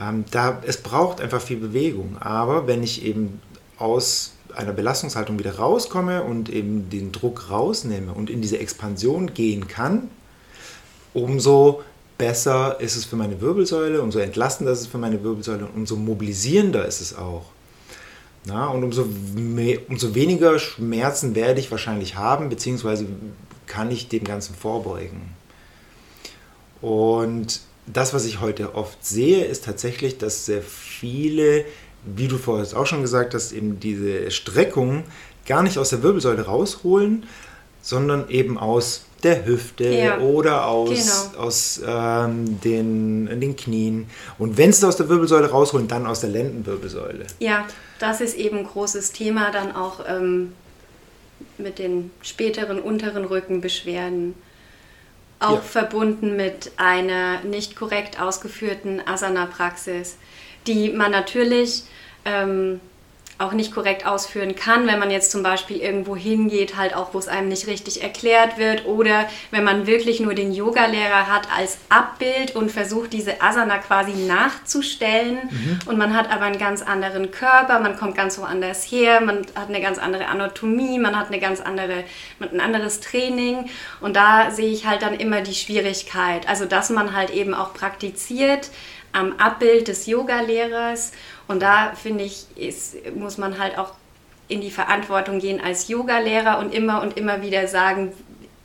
Ähm, 0.00 0.24
da, 0.30 0.62
es 0.66 0.78
braucht 0.78 1.20
einfach 1.20 1.40
viel 1.40 1.58
Bewegung. 1.58 2.16
Aber 2.20 2.66
wenn 2.66 2.82
ich 2.82 3.04
eben 3.04 3.40
aus 3.78 4.32
einer 4.54 4.72
Belastungshaltung 4.72 5.38
wieder 5.38 5.56
rauskomme 5.56 6.22
und 6.22 6.48
eben 6.48 6.88
den 6.90 7.12
Druck 7.12 7.50
rausnehme 7.50 8.12
und 8.12 8.30
in 8.30 8.40
diese 8.40 8.58
Expansion 8.58 9.34
gehen 9.34 9.68
kann, 9.68 10.08
umso 11.12 11.82
besser 12.18 12.80
ist 12.80 12.96
es 12.96 13.04
für 13.04 13.16
meine 13.16 13.40
Wirbelsäule, 13.40 14.00
umso 14.00 14.18
entlastender 14.18 14.72
ist 14.72 14.80
es 14.80 14.86
für 14.86 14.98
meine 14.98 15.22
Wirbelsäule 15.22 15.66
und 15.66 15.74
umso 15.74 15.96
mobilisierender 15.96 16.86
ist 16.86 17.00
es 17.00 17.16
auch. 17.16 17.46
Na, 18.46 18.68
und 18.68 18.84
umso, 18.84 19.06
mehr, 19.34 19.80
umso 19.88 20.14
weniger 20.14 20.58
Schmerzen 20.58 21.34
werde 21.34 21.58
ich 21.58 21.70
wahrscheinlich 21.70 22.16
haben, 22.16 22.48
beziehungsweise 22.48 23.06
kann 23.66 23.90
ich 23.90 24.08
dem 24.08 24.22
Ganzen 24.22 24.54
vorbeugen. 24.54 25.34
Und 26.80 27.60
das, 27.86 28.14
was 28.14 28.24
ich 28.24 28.40
heute 28.40 28.74
oft 28.74 29.04
sehe, 29.04 29.44
ist 29.44 29.64
tatsächlich, 29.64 30.18
dass 30.18 30.46
sehr 30.46 30.62
viele, 30.62 31.64
wie 32.04 32.28
du 32.28 32.38
vorher 32.38 32.66
auch 32.76 32.86
schon 32.86 33.02
gesagt 33.02 33.34
hast, 33.34 33.52
eben 33.52 33.80
diese 33.80 34.30
Streckung 34.30 35.04
gar 35.46 35.62
nicht 35.62 35.78
aus 35.78 35.90
der 35.90 36.02
Wirbelsäule 36.02 36.42
rausholen, 36.42 37.24
sondern 37.82 38.28
eben 38.28 38.58
aus 38.58 39.06
der 39.22 39.46
Hüfte 39.46 39.88
Ja, 39.88 40.18
oder 40.18 40.66
aus, 40.66 41.30
genau. 41.30 41.44
aus 41.44 41.80
ähm, 41.86 42.60
den, 42.60 43.40
den 43.40 43.56
Knien. 43.56 44.08
Und 44.38 44.58
wenn 44.58 44.70
es 44.70 44.82
aus 44.84 44.96
der 44.96 45.08
Wirbelsäule 45.08 45.50
rausholen, 45.50 45.88
dann 45.88 46.06
aus 46.06 46.20
der 46.20 46.30
Lendenwirbelsäule. 46.30 47.26
Ja, 47.38 47.66
das 47.98 48.20
ist 48.20 48.36
eben 48.36 48.58
ein 48.58 48.66
großes 48.66 49.12
Thema 49.12 49.50
dann 49.52 49.74
auch 49.74 50.00
ähm, 50.06 50.52
mit 51.58 51.78
den 51.78 52.10
späteren 52.22 52.78
unteren 52.78 53.24
Rückenbeschwerden. 53.24 54.34
Auch 55.40 55.54
Ja. 55.56 55.60
verbunden 55.60 56.36
mit 56.36 56.72
einer 56.76 57.40
nicht 57.40 57.76
korrekt 57.76 58.20
ausgeführten 58.20 59.06
Asana-Praxis, 59.06 60.16
die 60.66 60.90
man 60.90 61.10
natürlich 61.10 61.84
ähm, 62.24 62.80
auch 63.38 63.52
nicht 63.52 63.74
korrekt 63.74 64.06
ausführen 64.06 64.54
kann, 64.54 64.86
wenn 64.86 64.98
man 64.98 65.10
jetzt 65.10 65.30
zum 65.30 65.42
Beispiel 65.42 65.76
irgendwo 65.76 66.16
hingeht, 66.16 66.76
halt 66.76 66.94
auch, 66.96 67.12
wo 67.12 67.18
es 67.18 67.28
einem 67.28 67.48
nicht 67.48 67.66
richtig 67.66 68.02
erklärt 68.02 68.56
wird 68.56 68.86
oder 68.86 69.28
wenn 69.50 69.62
man 69.62 69.86
wirklich 69.86 70.20
nur 70.20 70.34
den 70.34 70.52
Yogalehrer 70.52 71.26
hat 71.26 71.48
als 71.54 71.78
Abbild 71.90 72.56
und 72.56 72.70
versucht, 72.70 73.12
diese 73.12 73.42
Asana 73.42 73.78
quasi 73.78 74.12
nachzustellen. 74.12 75.38
Und 75.86 75.98
man 75.98 76.16
hat 76.16 76.30
aber 76.30 76.46
einen 76.46 76.58
ganz 76.58 76.80
anderen 76.80 77.30
Körper, 77.30 77.78
man 77.80 77.98
kommt 77.98 78.16
ganz 78.16 78.38
woanders 78.38 78.84
her, 78.84 79.20
man 79.20 79.46
hat 79.54 79.68
eine 79.68 79.82
ganz 79.82 79.98
andere 79.98 80.26
Anatomie, 80.26 80.98
man 80.98 81.18
hat 81.18 81.26
eine 81.26 81.38
ganz 81.38 81.60
andere, 81.60 82.04
ein 82.40 82.60
anderes 82.60 83.00
Training. 83.00 83.68
Und 84.00 84.16
da 84.16 84.50
sehe 84.50 84.72
ich 84.72 84.86
halt 84.86 85.02
dann 85.02 85.14
immer 85.14 85.42
die 85.42 85.54
Schwierigkeit, 85.54 86.48
also 86.48 86.64
dass 86.64 86.88
man 86.88 87.14
halt 87.14 87.30
eben 87.30 87.52
auch 87.52 87.74
praktiziert 87.74 88.70
am 89.12 89.32
Abbild 89.38 89.88
des 89.88 90.06
Yogalehrers 90.06 91.12
und 91.48 91.60
da 91.60 91.92
finde 91.94 92.24
ich, 92.24 92.46
ist, 92.56 92.96
muss 93.14 93.38
man 93.38 93.58
halt 93.58 93.78
auch 93.78 93.92
in 94.48 94.60
die 94.60 94.70
Verantwortung 94.70 95.38
gehen 95.40 95.60
als 95.60 95.88
Yogalehrer 95.88 96.58
und 96.58 96.72
immer 96.72 97.02
und 97.02 97.16
immer 97.16 97.42
wieder 97.42 97.66
sagen, 97.66 98.12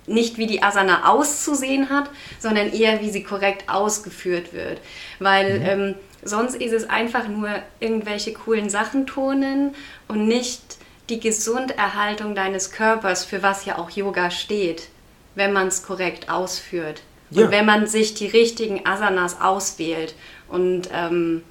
nicht 0.07 0.38
wie 0.38 0.47
die 0.47 0.63
Asana 0.63 1.09
auszusehen 1.09 1.89
hat, 1.89 2.09
sondern 2.39 2.71
eher 2.71 3.01
wie 3.01 3.09
sie 3.09 3.23
korrekt 3.23 3.69
ausgeführt 3.69 4.53
wird. 4.53 4.79
Weil 5.19 5.61
ähm, 5.63 5.95
sonst 6.23 6.55
ist 6.55 6.73
es 6.73 6.89
einfach 6.89 7.27
nur 7.27 7.50
irgendwelche 7.79 8.33
coolen 8.33 8.69
Sachen 8.69 9.07
turnen 9.07 9.75
und 10.07 10.27
nicht 10.27 10.77
die 11.09 11.19
Gesunderhaltung 11.19 12.35
deines 12.35 12.71
Körpers, 12.71 13.25
für 13.25 13.43
was 13.43 13.65
ja 13.65 13.77
auch 13.77 13.89
Yoga 13.89 14.31
steht, 14.31 14.88
wenn 15.35 15.53
man 15.53 15.67
es 15.67 15.83
korrekt 15.83 16.29
ausführt. 16.29 17.01
Ja. 17.29 17.45
Und 17.45 17.51
wenn 17.51 17.65
man 17.65 17.88
sich 17.88 18.13
die 18.13 18.27
richtigen 18.27 18.85
Asanas 18.85 19.39
auswählt 19.41 20.15
und 20.47 20.89
ähm, 20.93 21.43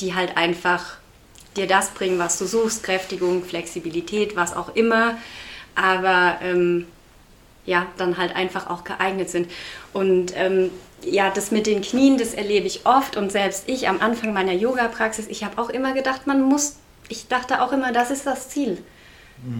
die 0.00 0.14
halt 0.14 0.36
einfach 0.36 0.96
dir 1.56 1.66
das 1.66 1.90
bringen, 1.90 2.18
was 2.18 2.38
du 2.38 2.46
suchst, 2.46 2.82
Kräftigung, 2.82 3.44
Flexibilität, 3.44 4.36
was 4.36 4.54
auch 4.54 4.74
immer, 4.76 5.18
aber 5.74 6.38
ähm, 6.42 6.86
ja, 7.66 7.86
dann 7.96 8.16
halt 8.16 8.34
einfach 8.34 8.70
auch 8.70 8.84
geeignet 8.84 9.30
sind. 9.30 9.50
Und 9.92 10.32
ähm, 10.36 10.70
ja, 11.04 11.30
das 11.30 11.50
mit 11.50 11.66
den 11.66 11.82
Knien, 11.82 12.18
das 12.18 12.34
erlebe 12.34 12.66
ich 12.66 12.86
oft 12.86 13.16
und 13.16 13.30
selbst 13.30 13.64
ich 13.66 13.88
am 13.88 14.00
Anfang 14.00 14.32
meiner 14.32 14.52
Yoga-Praxis, 14.52 15.26
ich 15.28 15.44
habe 15.44 15.60
auch 15.60 15.68
immer 15.68 15.92
gedacht, 15.92 16.26
man 16.26 16.42
muss, 16.42 16.76
ich 17.08 17.28
dachte 17.28 17.62
auch 17.62 17.72
immer, 17.72 17.92
das 17.92 18.10
ist 18.10 18.26
das 18.26 18.48
Ziel. 18.48 18.78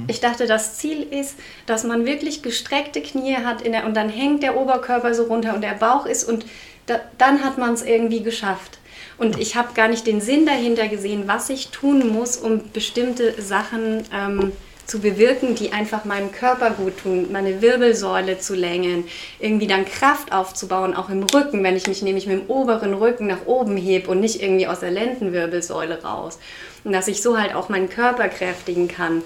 Ich 0.09 0.18
dachte, 0.18 0.49
das 0.49 0.76
Ziel 0.76 1.07
ist, 1.09 1.37
dass 1.66 1.85
man 1.85 2.04
wirklich 2.04 2.42
gestreckte 2.42 3.00
Knie 3.00 3.37
hat 3.37 3.62
in 3.62 3.71
der, 3.71 3.87
und 3.87 3.95
dann 3.95 4.09
hängt 4.09 4.42
der 4.42 4.57
Oberkörper 4.57 5.14
so 5.14 5.25
runter 5.25 5.54
und 5.54 5.61
der 5.61 5.75
Bauch 5.75 6.04
ist 6.04 6.25
und 6.25 6.45
da, 6.87 6.99
dann 7.16 7.45
hat 7.45 7.59
man 7.59 7.75
es 7.75 7.83
irgendwie 7.83 8.23
geschafft. 8.23 8.77
Und 9.19 9.39
ich 9.39 9.57
habe 9.57 9.75
gar 9.75 9.89
nicht 9.89 10.07
den 10.07 10.21
Sinn 10.21 10.47
dahinter 10.47 10.89
gesehen, 10.89 11.25
was 11.27 11.51
ich 11.51 11.69
tun 11.69 12.09
muss, 12.09 12.37
um 12.37 12.63
bestimmte 12.73 13.41
Sachen 13.43 14.05
ähm, 14.15 14.53
zu 14.89 15.01
bewirken, 15.01 15.55
die 15.55 15.73
einfach 15.73 16.05
meinem 16.05 16.33
Körper 16.33 16.71
gut 16.71 16.99
tun, 16.99 17.27
meine 17.31 17.61
Wirbelsäule 17.61 18.39
zu 18.39 18.55
längen, 18.55 19.05
irgendwie 19.39 19.67
dann 19.67 19.85
Kraft 19.85 20.33
aufzubauen, 20.33 20.95
auch 20.95 21.11
im 21.11 21.25
Rücken, 21.25 21.63
wenn 21.63 21.77
ich 21.77 21.87
mich 21.87 22.01
nämlich 22.03 22.27
mit 22.27 22.41
dem 22.41 22.47
oberen 22.49 22.95
Rücken 22.95 23.27
nach 23.27 23.45
oben 23.47 23.77
heb 23.77 24.09
und 24.09 24.21
nicht 24.21 24.43
irgendwie 24.43 24.67
aus 24.67 24.81
der 24.81 24.91
Lendenwirbelsäule 24.91 26.03
raus. 26.03 26.39
Und 26.85 26.93
dass 26.93 27.09
ich 27.09 27.21
so 27.21 27.39
halt 27.39 27.55
auch 27.55 27.69
meinen 27.69 27.91
Körper 27.91 28.29
kräftigen 28.29 28.89
kann. 28.89 29.23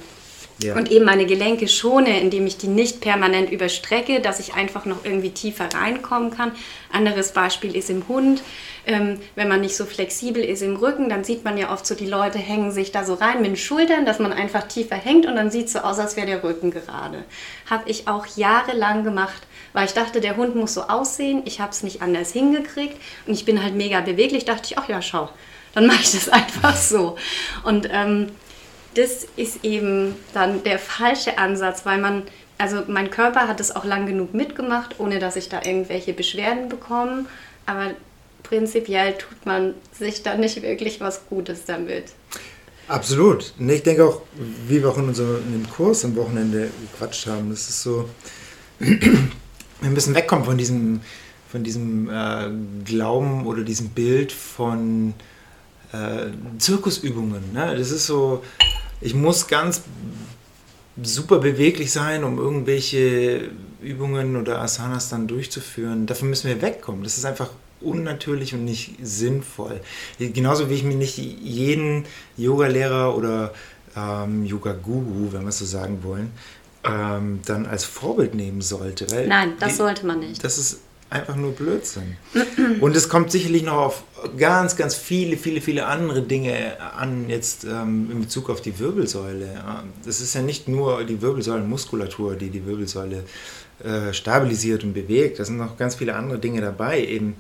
Ja. 0.59 0.76
Und 0.76 0.90
eben 0.90 1.04
meine 1.04 1.26
Gelenke 1.26 1.66
schone, 1.68 2.21
indem 2.21 2.47
ich 2.47 2.56
die 2.56 2.68
nicht 2.68 3.00
permanent 3.00 3.50
überstrecke, 3.50 4.21
dass 4.21 4.40
ich 4.40 4.54
einfach 4.54 4.85
noch 4.85 5.04
irgendwie 5.04 5.30
tiefer 5.30 5.68
reinkommen 5.73 6.30
kann. 6.30 6.52
Anderes 6.92 7.32
Beispiel 7.32 7.75
ist 7.75 7.90
im 7.90 8.06
Hund. 8.09 8.42
Ähm, 8.85 9.21
wenn 9.37 9.49
man 9.49 9.61
nicht 9.61 9.76
so 9.76 9.85
flexibel 9.85 10.42
ist 10.42 10.61
im 10.61 10.75
Rücken, 10.75 11.09
dann 11.09 11.23
sieht 11.23 11.44
man 11.44 11.56
ja 11.56 11.73
oft 11.73 11.87
so, 11.87 11.94
die 11.94 12.06
Leute 12.06 12.38
hängen 12.38 12.73
sich 12.73 12.90
da 12.90 13.04
so 13.04 13.14
rein 13.14 13.40
mit 13.40 13.47
den 13.47 13.56
Schultern, 13.56 14.04
dass 14.04 14.18
man 14.18 14.32
einfach 14.32 14.66
tiefer 14.66 14.97
hängt 14.97 15.25
und 15.25 15.37
dann 15.37 15.52
sieht 15.52 15.66
es 15.66 15.75
so 15.75 15.80
aus, 15.80 16.00
als 16.00 16.16
wäre 16.16 16.26
der 16.26 16.42
Rücken 16.42 16.73
gerade. 16.73 17.25
Habe 17.71 17.88
ich 17.88 18.09
auch 18.09 18.26
jahrelang 18.26 19.04
gemacht, 19.04 19.47
weil 19.73 19.87
ich 19.87 19.92
dachte, 19.92 20.21
der 20.21 20.37
Hund 20.37 20.56
muss 20.56 20.75
so 20.75 20.82
aussehen. 20.82 21.42
Ich 21.44 21.61
habe 21.61 21.71
es 21.71 21.85
nicht 21.85 22.02
anders 22.02 22.32
hingekriegt 22.32 23.00
und 23.26 23.35
ich 23.35 23.44
bin 23.44 23.62
halt 23.62 23.76
mega 23.76 24.00
beweglich. 24.00 24.44
Dachte 24.44 24.62
ich, 24.73 24.78
ach 24.78 24.88
ja, 24.88 25.00
schau, 25.00 25.28
dann 25.75 25.87
mache 25.87 26.02
ich 26.02 26.11
das 26.11 26.28
einfach 26.28 26.76
so. 26.76 27.16
Und 27.62 27.88
ähm, 27.88 28.32
das 28.95 29.27
ist 29.37 29.65
eben 29.65 30.15
dann 30.35 30.63
der 30.65 30.79
falsche 30.79 31.39
Ansatz, 31.39 31.87
weil 31.87 31.99
man, 31.99 32.23
also 32.59 32.83
mein 32.89 33.11
Körper 33.11 33.49
hat 33.49 33.61
es 33.61 33.75
auch 33.75 33.85
lang 33.85 34.07
genug 34.07 34.35
mitgemacht, 34.35 34.99
ohne 34.99 35.19
dass 35.19 35.37
ich 35.37 35.49
da 35.49 35.63
irgendwelche 35.65 36.13
Beschwerden 36.13 36.69
bekomme. 36.69 37.27
Aber 37.67 37.91
prinzipiell 38.43 39.15
tut 39.15 39.47
man 39.47 39.75
sich 39.99 40.23
da 40.23 40.37
nicht 40.37 40.63
wirklich 40.63 41.01
was 41.01 41.27
Gutes 41.29 41.65
damit. 41.65 42.05
Absolut. 42.89 43.55
Ich 43.59 43.83
denke 43.83 44.05
auch, 44.05 44.23
wie 44.69 44.83
wir 44.83 44.89
auch 44.89 44.99
in 44.99 45.09
unserem 45.09 45.67
Kurs 45.75 46.05
am 46.05 46.17
Wochenende 46.17 46.69
gequatscht 46.81 47.27
haben, 47.27 47.51
das 47.51 47.69
ist 47.69 47.83
so, 47.83 48.09
wir 48.79 49.91
müssen 49.91 50.15
wegkommen 50.15 50.45
von 50.45 50.59
diesem, 50.59 51.01
von 51.51 51.63
diesem 51.63 52.11
äh, 52.11 52.51
Glauben 52.85 53.47
oder 53.47 53.63
diesem 53.63 53.91
Bild 53.91 54.33
von 54.33 55.15
äh, 55.93 56.27
Zirkusübungen. 56.59 57.53
Ne? 57.53 57.77
Das 57.77 57.91
ist 57.91 58.07
so, 58.07 58.43
ich 59.02 59.14
muss 59.14 59.47
ganz 59.49 59.82
super 61.02 61.38
beweglich 61.38 61.90
sein, 61.92 62.25
um 62.25 62.38
irgendwelche 62.38 63.50
Übungen 63.80 64.37
oder 64.37 64.61
Asanas 64.61 65.09
dann 65.09 65.26
durchzuführen. 65.26 66.06
Dafür 66.06 66.28
müssen 66.28 66.49
wir 66.49 66.61
wegkommen. 66.62 67.02
Das 67.02 67.16
ist 67.18 67.25
einfach 67.25 67.50
unnatürlich 67.80 68.54
und 68.54 68.64
nicht 68.64 68.94
sinnvoll. 69.02 69.80
Genauso 70.18 70.71
wie 70.71 70.75
ich 70.75 70.85
mir 70.85 70.94
nicht 70.94 71.16
jeden 71.18 72.04
Yoga-Lehrer 72.37 73.16
oder 73.16 73.52
ähm, 73.97 74.44
Yoga-Guru, 74.44 75.32
wenn 75.32 75.42
wir 75.42 75.49
es 75.49 75.59
so 75.59 75.64
sagen 75.64 76.02
wollen, 76.04 76.30
ähm, 76.85 77.40
dann 77.47 77.66
als 77.66 77.85
Vorbild 77.85 78.35
nehmen 78.35 78.61
sollte. 78.61 79.06
Nein, 79.26 79.54
das 79.59 79.71
die- 79.71 79.76
sollte 79.76 80.06
man 80.06 80.21
nicht. 80.21 80.44
Das 80.44 80.59
ist 80.59 80.78
einfach 81.12 81.37
nur 81.37 81.52
Blödsinn. 81.52 82.16
Und 82.81 82.97
es 82.97 83.09
kommt 83.09 83.31
sicherlich 83.31 83.62
noch 83.62 83.76
auf 83.76 84.02
ganz, 84.37 84.76
ganz 84.76 84.95
viele, 84.95 85.37
viele, 85.37 85.61
viele 85.61 85.87
andere 85.87 86.23
Dinge 86.23 86.76
an, 86.97 87.28
jetzt 87.28 87.64
ähm, 87.64 88.09
in 88.11 88.21
Bezug 88.23 88.50
auf 88.50 88.61
die 88.61 88.78
Wirbelsäule. 88.78 89.47
Ja. 89.54 89.85
Das 90.04 90.21
ist 90.21 90.35
ja 90.35 90.42
nicht 90.42 90.69
nur 90.69 91.04
die 91.04 91.21
Wirbelsäulenmuskulatur, 91.23 92.35
die 92.37 92.50
die 92.50 92.66
Wirbelsäule 92.66 93.25
äh, 93.85 94.12
stabilisiert 94.12 94.85
und 94.85 94.92
bewegt. 94.95 95.38
Da 95.38 95.45
sind 95.45 95.59
noch 95.59 95.76
ganz 95.76 95.97
viele 95.97 96.14
andere 96.14 96.38
Dinge 96.38 96.61
dabei. 96.61 97.04
Eben 97.04 97.37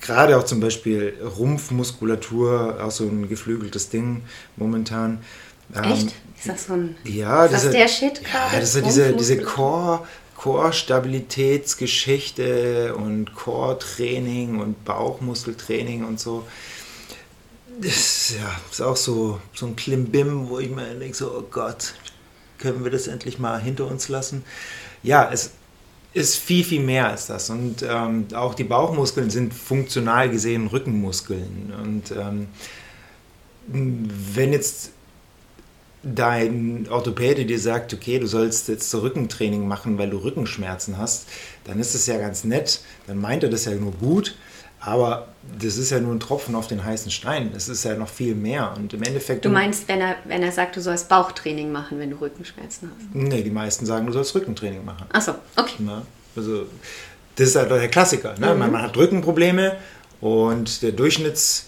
gerade 0.00 0.36
auch 0.38 0.44
zum 0.44 0.60
Beispiel 0.60 1.14
Rumpfmuskulatur, 1.38 2.78
auch 2.82 2.90
so 2.90 3.04
ein 3.04 3.28
geflügeltes 3.28 3.88
Ding 3.88 4.22
momentan. 4.56 5.18
Ähm, 5.74 5.84
Echt? 5.92 6.06
Ist 6.38 6.48
das 6.48 6.66
so 6.66 6.72
ein. 6.74 6.96
ja, 7.04 7.44
ist 7.44 7.52
das 7.54 7.62
diese- 7.62 7.72
der 7.72 7.88
Shit 7.88 8.20
Ja, 8.22 8.28
gerade? 8.48 8.60
das 8.60 8.68
ist 8.70 8.76
ja 8.76 8.82
diese, 8.82 9.12
diese? 9.14 9.36
Core, 9.38 10.06
Core-Stabilitätsgeschichte 10.42 12.96
und 12.96 13.32
Core-Training 13.32 14.58
und 14.58 14.84
Bauchmuskeltraining 14.84 16.04
und 16.04 16.18
so. 16.18 16.44
Das 17.80 18.34
ja, 18.36 18.50
ist 18.68 18.82
auch 18.82 18.96
so, 18.96 19.40
so 19.54 19.66
ein 19.66 19.76
Klimbim, 19.76 20.48
wo 20.48 20.58
ich 20.58 20.68
mir 20.68 20.96
denke, 20.96 21.16
so, 21.16 21.30
oh 21.30 21.44
Gott, 21.48 21.94
können 22.58 22.82
wir 22.82 22.90
das 22.90 23.06
endlich 23.06 23.38
mal 23.38 23.60
hinter 23.60 23.86
uns 23.86 24.08
lassen? 24.08 24.44
Ja, 25.04 25.30
es 25.32 25.52
ist 26.12 26.38
viel, 26.38 26.64
viel 26.64 26.82
mehr 26.82 27.08
als 27.08 27.28
das. 27.28 27.48
Und 27.48 27.84
ähm, 27.88 28.26
auch 28.34 28.54
die 28.54 28.64
Bauchmuskeln 28.64 29.30
sind 29.30 29.54
funktional 29.54 30.28
gesehen 30.28 30.66
Rückenmuskeln. 30.66 31.72
Und 31.80 32.10
ähm, 32.10 32.48
wenn 33.68 34.52
jetzt 34.52 34.90
dein 36.02 36.86
Orthopäde 36.90 37.44
dir 37.44 37.58
sagt, 37.58 37.94
okay, 37.94 38.18
du 38.18 38.26
sollst 38.26 38.68
jetzt 38.68 38.90
so 38.90 39.00
Rückentraining 39.00 39.66
machen, 39.66 39.98
weil 39.98 40.10
du 40.10 40.18
Rückenschmerzen 40.18 40.98
hast, 40.98 41.28
dann 41.64 41.78
ist 41.78 41.94
es 41.94 42.06
ja 42.06 42.18
ganz 42.18 42.44
nett, 42.44 42.80
dann 43.06 43.20
meint 43.20 43.44
er 43.44 43.50
das 43.50 43.64
ja 43.64 43.72
nur 43.72 43.92
gut, 43.92 44.34
aber 44.80 45.28
das 45.60 45.76
ist 45.76 45.90
ja 45.90 46.00
nur 46.00 46.12
ein 46.12 46.18
Tropfen 46.18 46.56
auf 46.56 46.66
den 46.66 46.84
heißen 46.84 47.10
Stein. 47.12 47.52
Es 47.56 47.68
ist 47.68 47.84
ja 47.84 47.94
noch 47.94 48.08
viel 48.08 48.34
mehr 48.34 48.74
und 48.76 48.92
im 48.92 49.02
Endeffekt... 49.04 49.44
Du 49.44 49.48
meinst, 49.48 49.86
wenn 49.86 50.00
er, 50.00 50.16
wenn 50.24 50.42
er 50.42 50.50
sagt, 50.50 50.74
du 50.74 50.80
sollst 50.80 51.08
Bauchtraining 51.08 51.70
machen, 51.70 52.00
wenn 52.00 52.10
du 52.10 52.16
Rückenschmerzen 52.16 52.90
hast? 52.90 53.14
Nee, 53.14 53.42
die 53.42 53.50
meisten 53.50 53.86
sagen, 53.86 54.06
du 54.06 54.12
sollst 54.12 54.34
Rückentraining 54.34 54.84
machen. 54.84 55.06
Achso, 55.12 55.34
okay. 55.56 55.82
Ne? 55.82 56.02
Also, 56.34 56.66
das 57.36 57.48
ist 57.48 57.56
halt 57.56 57.70
der 57.70 57.88
Klassiker. 57.88 58.34
Ne? 58.38 58.54
Man, 58.54 58.72
man 58.72 58.82
hat 58.82 58.96
Rückenprobleme 58.96 59.76
und 60.20 60.82
der 60.82 60.92
Durchschnitts 60.92 61.66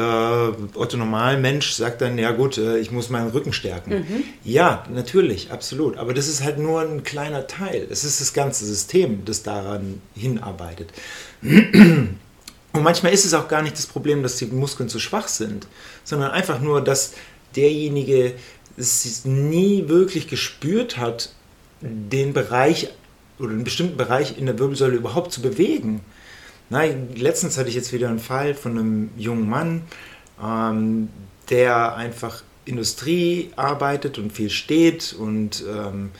äh, 0.00 0.78
Otto 0.78 0.96
Normalmensch 0.96 1.72
sagt 1.72 2.00
dann, 2.00 2.18
ja 2.18 2.32
gut, 2.32 2.58
äh, 2.58 2.78
ich 2.78 2.90
muss 2.90 3.10
meinen 3.10 3.30
Rücken 3.30 3.52
stärken. 3.52 4.04
Ja, 4.44 4.84
natürlich, 4.92 5.50
absolut. 5.50 5.96
Aber 5.96 6.14
das 6.14 6.28
ist 6.28 6.42
halt 6.42 6.58
nur 6.58 6.80
ein 6.80 7.02
kleiner 7.02 7.46
Teil. 7.46 7.86
Es 7.90 8.04
ist 8.04 8.20
das 8.20 8.32
ganze 8.32 8.64
System, 8.64 9.24
das 9.24 9.42
daran 9.42 10.00
hinarbeitet. 10.14 10.92
Und 11.42 12.82
manchmal 12.82 13.12
ist 13.12 13.24
es 13.24 13.34
auch 13.34 13.48
gar 13.48 13.62
nicht 13.62 13.76
das 13.76 13.86
Problem, 13.86 14.22
dass 14.22 14.36
die 14.36 14.46
Muskeln 14.46 14.88
zu 14.88 15.00
schwach 15.00 15.28
sind, 15.28 15.66
sondern 16.04 16.30
einfach 16.30 16.60
nur, 16.60 16.82
dass 16.82 17.14
derjenige 17.56 18.34
es 18.76 19.24
nie 19.24 19.88
wirklich 19.88 20.28
gespürt 20.28 20.96
hat, 20.96 21.34
den 21.80 22.32
Bereich 22.32 22.90
oder 23.38 23.50
einen 23.50 23.64
bestimmten 23.64 23.96
Bereich 23.96 24.38
in 24.38 24.46
der 24.46 24.58
Wirbelsäule 24.58 24.96
überhaupt 24.96 25.32
zu 25.32 25.42
bewegen. 25.42 26.00
Na, 26.70 26.84
letztens 26.84 27.58
hatte 27.58 27.68
ich 27.68 27.74
jetzt 27.74 27.92
wieder 27.92 28.08
einen 28.08 28.20
Fall 28.20 28.54
von 28.54 28.78
einem 28.78 29.10
jungen 29.16 29.48
Mann, 29.48 29.82
ähm, 30.42 31.08
der 31.50 31.96
einfach 31.96 32.44
Industrie 32.64 33.50
arbeitet 33.56 34.18
und 34.18 34.32
viel 34.32 34.50
steht 34.50 35.12
und 35.12 35.64
ähm, 35.68 36.10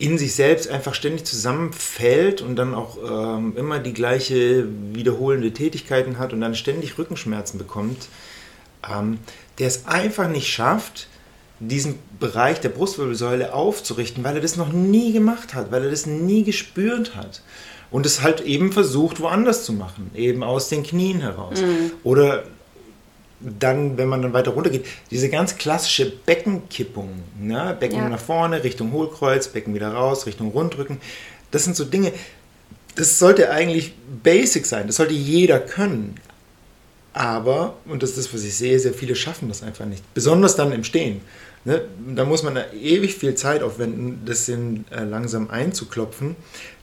in 0.00 0.18
sich 0.18 0.34
selbst 0.34 0.68
einfach 0.68 0.94
ständig 0.94 1.24
zusammenfällt 1.24 2.40
und 2.42 2.56
dann 2.56 2.74
auch 2.74 2.96
ähm, 2.98 3.52
immer 3.56 3.78
die 3.78 3.92
gleiche 3.92 4.66
wiederholende 4.92 5.52
Tätigkeiten 5.52 6.18
hat 6.18 6.32
und 6.32 6.40
dann 6.40 6.56
ständig 6.56 6.98
Rückenschmerzen 6.98 7.58
bekommt, 7.58 8.08
ähm, 8.90 9.18
der 9.60 9.68
es 9.68 9.86
einfach 9.86 10.28
nicht 10.28 10.48
schafft, 10.48 11.06
diesen 11.60 11.98
Bereich 12.18 12.60
der 12.60 12.70
Brustwirbelsäule 12.70 13.52
aufzurichten, 13.52 14.24
weil 14.24 14.36
er 14.36 14.40
das 14.40 14.56
noch 14.56 14.72
nie 14.72 15.12
gemacht 15.12 15.54
hat, 15.54 15.70
weil 15.70 15.84
er 15.84 15.90
das 15.90 16.06
nie 16.06 16.42
gespürt 16.42 17.14
hat. 17.14 17.42
Und 17.90 18.06
es 18.06 18.22
halt 18.22 18.40
eben 18.40 18.72
versucht, 18.72 19.20
woanders 19.20 19.64
zu 19.64 19.72
machen, 19.72 20.10
eben 20.14 20.42
aus 20.44 20.68
den 20.68 20.82
Knien 20.82 21.20
heraus. 21.20 21.60
Mhm. 21.60 21.92
Oder 22.04 22.44
dann, 23.40 23.96
wenn 23.96 24.08
man 24.08 24.22
dann 24.22 24.32
weiter 24.32 24.52
runter 24.52 24.70
geht, 24.70 24.86
diese 25.10 25.28
ganz 25.28 25.56
klassische 25.56 26.10
Beckenkippung, 26.10 27.10
ne? 27.40 27.76
Becken 27.78 27.98
ja. 27.98 28.08
nach 28.08 28.20
vorne, 28.20 28.62
Richtung 28.62 28.92
Hohlkreuz, 28.92 29.48
Becken 29.48 29.74
wieder 29.74 29.92
raus, 29.92 30.26
Richtung 30.26 30.50
Rundrücken. 30.50 30.98
Das 31.50 31.64
sind 31.64 31.74
so 31.74 31.84
Dinge, 31.84 32.12
das 32.96 33.18
sollte 33.18 33.50
eigentlich 33.50 33.94
basic 34.22 34.66
sein, 34.66 34.86
das 34.86 34.96
sollte 34.96 35.14
jeder 35.14 35.58
können. 35.58 36.16
Aber, 37.12 37.78
und 37.86 38.02
das 38.02 38.10
ist 38.10 38.18
das, 38.18 38.34
was 38.34 38.44
ich 38.44 38.56
sehe, 38.56 38.78
sehr 38.78 38.94
viele 38.94 39.16
schaffen 39.16 39.48
das 39.48 39.62
einfach 39.62 39.86
nicht. 39.86 40.02
Besonders 40.14 40.54
dann 40.54 40.70
im 40.72 40.84
Stehen. 40.84 41.22
Ne? 41.64 41.82
Da 42.14 42.24
muss 42.24 42.42
man 42.42 42.56
ewig 42.80 43.16
viel 43.16 43.34
Zeit 43.34 43.62
aufwenden, 43.62 44.22
das 44.24 44.48
in, 44.48 44.84
äh, 44.90 45.02
langsam 45.02 45.50
einzuklopfen, 45.50 46.36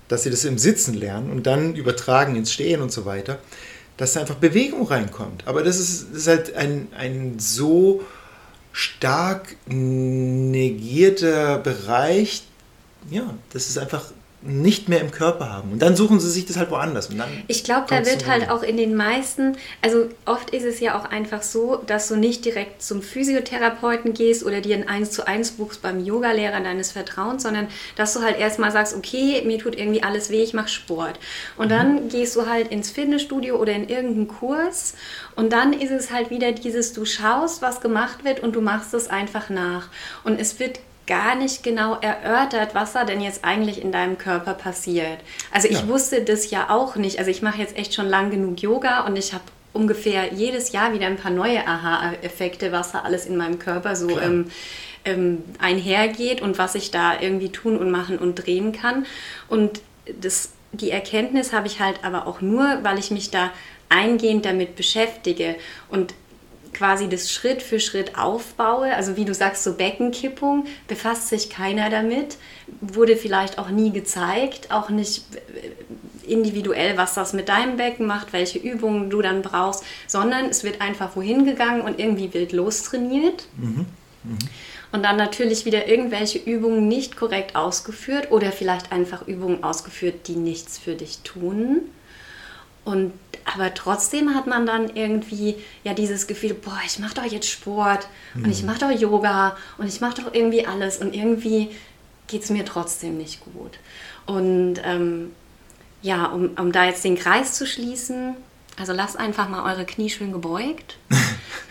dass 0.07 0.23
sie 0.23 0.29
das 0.29 0.45
im 0.45 0.57
Sitzen 0.57 0.93
lernen 0.93 1.31
und 1.31 1.47
dann 1.47 1.75
übertragen 1.75 2.35
ins 2.35 2.51
Stehen 2.51 2.81
und 2.81 2.91
so 2.91 3.05
weiter 3.05 3.39
dass 3.97 4.13
da 4.13 4.21
einfach 4.21 4.35
Bewegung 4.35 4.87
reinkommt. 4.87 5.45
Aber 5.47 5.63
das 5.63 5.79
ist, 5.79 6.09
das 6.11 6.19
ist 6.19 6.27
halt 6.27 6.55
ein, 6.55 6.87
ein 6.95 7.39
so 7.39 8.03
stark 8.71 9.55
negierter 9.65 11.57
Bereich, 11.57 12.43
ja, 13.09 13.33
das 13.51 13.69
ist 13.69 13.79
einfach 13.79 14.11
nicht 14.47 14.87
mehr 14.87 15.01
im 15.01 15.11
Körper 15.11 15.51
haben. 15.51 15.71
Und 15.73 15.81
dann 15.81 15.95
suchen 15.95 16.19
sie 16.19 16.29
sich 16.29 16.45
das 16.45 16.57
halt 16.57 16.71
woanders. 16.71 17.09
ich 17.47 17.63
glaube, 17.63 17.85
da 17.89 18.05
wird 18.05 18.27
halt 18.27 18.49
auch 18.49 18.63
in 18.63 18.77
den 18.77 18.95
meisten, 18.95 19.57
also 19.81 20.07
oft 20.25 20.51
ist 20.51 20.63
es 20.63 20.79
ja 20.79 20.97
auch 20.97 21.05
einfach 21.05 21.43
so, 21.43 21.81
dass 21.85 22.07
du 22.07 22.15
nicht 22.15 22.45
direkt 22.45 22.81
zum 22.81 23.01
Physiotherapeuten 23.01 24.13
gehst 24.13 24.45
oder 24.45 24.61
dir 24.61 24.75
ein 24.75 24.87
1 24.87 25.11
zu 25.11 25.27
1 25.27 25.51
buchst 25.51 25.81
beim 25.81 26.03
Yogalehrer 26.03 26.61
deines 26.61 26.91
Vertrauens, 26.91 27.43
sondern 27.43 27.67
dass 27.95 28.13
du 28.13 28.21
halt 28.21 28.39
erstmal 28.39 28.71
sagst, 28.71 28.95
okay, 28.95 29.43
mir 29.45 29.59
tut 29.59 29.77
irgendwie 29.77 30.03
alles 30.03 30.29
weh, 30.29 30.41
ich 30.41 30.53
mache 30.53 30.69
Sport. 30.69 31.19
Und 31.57 31.65
mhm. 31.65 31.69
dann 31.69 32.09
gehst 32.09 32.35
du 32.35 32.47
halt 32.47 32.69
ins 32.69 32.89
Fitnessstudio 32.89 33.57
oder 33.57 33.73
in 33.73 33.89
irgendeinen 33.89 34.27
Kurs 34.27 34.95
und 35.35 35.51
dann 35.51 35.73
ist 35.73 35.91
es 35.91 36.11
halt 36.11 36.29
wieder 36.29 36.51
dieses, 36.51 36.93
du 36.93 37.05
schaust, 37.05 37.61
was 37.61 37.81
gemacht 37.81 38.23
wird 38.23 38.39
und 38.39 38.55
du 38.55 38.61
machst 38.61 38.93
es 38.93 39.07
einfach 39.07 39.49
nach. 39.49 39.89
Und 40.23 40.39
es 40.39 40.59
wird 40.59 40.79
gar 41.07 41.35
nicht 41.35 41.63
genau 41.63 41.95
erörtert, 41.95 42.75
was 42.75 42.93
da 42.93 43.05
denn 43.05 43.21
jetzt 43.21 43.43
eigentlich 43.43 43.81
in 43.81 43.91
deinem 43.91 44.17
Körper 44.17 44.53
passiert. 44.53 45.19
Also 45.51 45.67
ich 45.67 45.81
ja. 45.81 45.87
wusste 45.87 46.21
das 46.21 46.51
ja 46.51 46.69
auch 46.69 46.95
nicht. 46.95 47.17
Also 47.17 47.31
ich 47.31 47.41
mache 47.41 47.59
jetzt 47.59 47.77
echt 47.77 47.93
schon 47.93 48.07
lang 48.07 48.29
genug 48.29 48.61
Yoga 48.61 49.05
und 49.05 49.15
ich 49.15 49.33
habe 49.33 49.43
ungefähr 49.73 50.33
jedes 50.33 50.71
Jahr 50.71 50.93
wieder 50.93 51.07
ein 51.07 51.17
paar 51.17 51.31
neue 51.31 51.65
Aha-Effekte, 51.65 52.71
was 52.71 52.91
da 52.91 52.99
alles 52.99 53.25
in 53.25 53.37
meinem 53.37 53.57
Körper 53.57 53.95
so 53.95 54.19
ähm, 54.19 54.51
ähm, 55.05 55.43
einhergeht 55.59 56.41
und 56.41 56.57
was 56.57 56.75
ich 56.75 56.91
da 56.91 57.19
irgendwie 57.19 57.49
tun 57.49 57.77
und 57.77 57.89
machen 57.89 58.17
und 58.17 58.35
drehen 58.35 58.73
kann. 58.73 59.05
Und 59.47 59.81
das, 60.21 60.51
die 60.73 60.91
Erkenntnis 60.91 61.53
habe 61.53 61.67
ich 61.67 61.79
halt 61.79 62.03
aber 62.03 62.27
auch 62.27 62.41
nur, 62.41 62.79
weil 62.83 62.99
ich 62.99 63.11
mich 63.11 63.31
da 63.31 63.51
eingehend 63.89 64.45
damit 64.45 64.75
beschäftige. 64.75 65.55
Und 65.89 66.13
quasi 66.73 67.09
das 67.09 67.31
Schritt 67.31 67.61
für 67.61 67.79
Schritt 67.79 68.17
aufbaue, 68.17 68.93
also 68.93 69.17
wie 69.17 69.25
du 69.25 69.33
sagst, 69.33 69.63
so 69.63 69.73
Beckenkippung, 69.73 70.65
befasst 70.87 71.29
sich 71.29 71.49
keiner 71.49 71.89
damit, 71.89 72.37
wurde 72.81 73.15
vielleicht 73.15 73.59
auch 73.59 73.69
nie 73.69 73.91
gezeigt, 73.91 74.71
auch 74.71 74.89
nicht 74.89 75.23
individuell, 76.25 76.97
was 76.97 77.13
das 77.13 77.33
mit 77.33 77.49
deinem 77.49 77.77
Becken 77.77 78.05
macht, 78.05 78.33
welche 78.33 78.59
Übungen 78.59 79.09
du 79.09 79.21
dann 79.21 79.41
brauchst, 79.41 79.83
sondern 80.07 80.45
es 80.45 80.63
wird 80.63 80.81
einfach 80.81 81.15
wohin 81.15 81.45
gegangen 81.45 81.81
und 81.81 81.99
irgendwie 81.99 82.33
wild 82.33 82.51
lostrainiert. 82.51 83.47
Mhm. 83.57 83.85
Mhm. 84.23 84.37
Und 84.91 85.03
dann 85.03 85.17
natürlich 85.17 85.65
wieder 85.65 85.87
irgendwelche 85.87 86.39
Übungen 86.39 86.87
nicht 86.87 87.17
korrekt 87.17 87.55
ausgeführt 87.55 88.31
oder 88.31 88.51
vielleicht 88.51 88.91
einfach 88.91 89.27
Übungen 89.27 89.63
ausgeführt, 89.63 90.27
die 90.27 90.35
nichts 90.35 90.77
für 90.77 90.95
dich 90.95 91.19
tun. 91.19 91.81
Und 92.85 93.11
aber 93.53 93.73
trotzdem 93.73 94.35
hat 94.35 94.45
man 94.47 94.65
dann 94.65 94.95
irgendwie 94.95 95.55
ja 95.83 95.93
dieses 95.93 96.27
Gefühl, 96.27 96.53
boah, 96.53 96.79
ich 96.85 96.99
mache 96.99 97.15
doch 97.15 97.23
jetzt 97.23 97.49
Sport 97.49 98.07
mhm. 98.33 98.45
und 98.45 98.51
ich 98.51 98.61
mhm. 98.61 98.67
mache 98.67 98.79
doch 98.79 98.91
Yoga 98.91 99.55
und 99.77 99.87
ich 99.87 100.01
mache 100.01 100.21
doch 100.21 100.33
irgendwie 100.33 100.65
alles 100.65 100.97
und 100.97 101.15
irgendwie 101.15 101.69
geht 102.27 102.43
es 102.43 102.49
mir 102.49 102.65
trotzdem 102.65 103.17
nicht 103.17 103.41
gut. 103.45 103.79
Und 104.25 104.81
ähm, 104.83 105.31
ja, 106.01 106.25
um, 106.25 106.51
um 106.57 106.71
da 106.71 106.85
jetzt 106.85 107.03
den 107.05 107.17
Kreis 107.17 107.53
zu 107.53 107.65
schließen, 107.65 108.35
also 108.77 108.91
lasst 108.91 109.17
einfach 109.17 109.47
mal 109.47 109.71
eure 109.71 109.85
Knie 109.85 110.09
schön 110.09 110.33
gebeugt. 110.33 110.97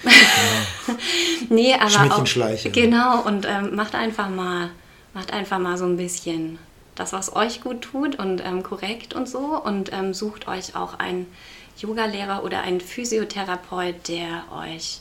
nee, 1.49 1.75
aber 1.75 2.15
auch, 2.15 2.73
genau 2.73 3.23
und 3.23 3.47
ähm, 3.47 3.75
macht 3.75 3.95
einfach 3.95 4.29
mal, 4.29 4.71
macht 5.15 5.33
einfach 5.33 5.59
mal 5.59 5.77
so 5.77 5.85
ein 5.85 5.97
bisschen 5.97 6.59
das, 6.95 7.13
was 7.13 7.35
euch 7.37 7.61
gut 7.61 7.83
tut 7.83 8.19
und 8.19 8.45
ähm, 8.45 8.63
korrekt 8.63 9.15
und 9.15 9.29
so 9.29 9.61
und 9.63 9.93
ähm, 9.93 10.15
sucht 10.15 10.49
euch 10.49 10.75
auch 10.75 10.99
ein 10.99 11.27
Yogalehrer 11.79 12.45
oder 12.45 12.63
ein 12.63 12.81
Physiotherapeut, 12.81 14.09
der 14.09 14.45
euch 14.53 15.01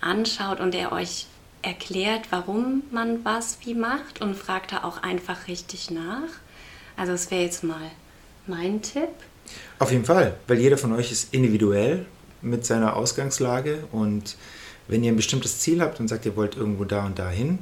anschaut 0.00 0.60
und 0.60 0.74
der 0.74 0.92
euch 0.92 1.26
erklärt, 1.62 2.26
warum 2.30 2.82
man 2.90 3.24
was 3.24 3.58
wie 3.64 3.74
macht 3.74 4.20
und 4.20 4.36
fragt 4.36 4.72
da 4.72 4.84
auch 4.84 5.02
einfach 5.02 5.48
richtig 5.48 5.90
nach. 5.90 6.28
Also 6.96 7.12
es 7.12 7.30
wäre 7.30 7.42
jetzt 7.42 7.64
mal 7.64 7.90
mein 8.46 8.82
Tipp. 8.82 9.08
Auf 9.78 9.92
jeden 9.92 10.04
Fall, 10.04 10.36
weil 10.46 10.58
jeder 10.58 10.78
von 10.78 10.92
euch 10.92 11.12
ist 11.12 11.32
individuell 11.34 12.06
mit 12.42 12.64
seiner 12.64 12.96
Ausgangslage 12.96 13.84
und 13.92 14.36
wenn 14.88 15.02
ihr 15.02 15.12
ein 15.12 15.16
bestimmtes 15.16 15.60
Ziel 15.60 15.80
habt 15.80 15.98
und 16.00 16.08
sagt, 16.08 16.26
ihr 16.26 16.36
wollt 16.36 16.56
irgendwo 16.56 16.84
da 16.84 17.06
und 17.06 17.18
da 17.18 17.28
hin, 17.28 17.58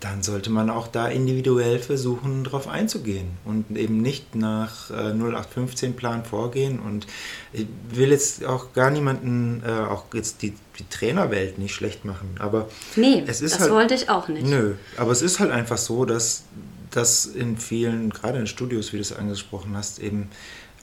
dann 0.00 0.22
sollte 0.22 0.50
man 0.50 0.70
auch 0.70 0.88
da 0.88 1.08
individuell 1.08 1.78
versuchen, 1.78 2.44
darauf 2.44 2.68
einzugehen 2.68 3.28
und 3.44 3.76
eben 3.76 4.00
nicht 4.00 4.34
nach 4.34 4.90
äh, 4.90 5.12
0815-Plan 5.12 6.24
vorgehen. 6.24 6.80
Und 6.80 7.06
ich 7.52 7.66
will 7.90 8.10
jetzt 8.10 8.44
auch 8.44 8.72
gar 8.72 8.90
niemanden, 8.90 9.62
äh, 9.64 9.70
auch 9.70 10.04
jetzt 10.14 10.42
die, 10.42 10.54
die, 10.78 10.88
Trainerwelt 10.88 11.58
nicht 11.58 11.74
schlecht 11.74 12.06
machen. 12.06 12.36
Aber 12.38 12.68
nee, 12.96 13.22
es 13.26 13.42
ist 13.42 13.54
das 13.54 13.60
halt, 13.62 13.72
wollte 13.72 13.94
ich 13.94 14.08
auch 14.08 14.28
nicht. 14.28 14.46
Nö, 14.46 14.74
aber 14.96 15.12
es 15.12 15.20
ist 15.20 15.38
halt 15.38 15.50
einfach 15.50 15.78
so, 15.78 16.06
dass 16.06 16.44
das 16.90 17.26
in 17.26 17.58
vielen, 17.58 18.08
gerade 18.10 18.38
in 18.38 18.46
Studios, 18.46 18.92
wie 18.92 18.96
du 18.96 19.02
es 19.02 19.12
angesprochen 19.12 19.76
hast, 19.76 19.98
eben 19.98 20.30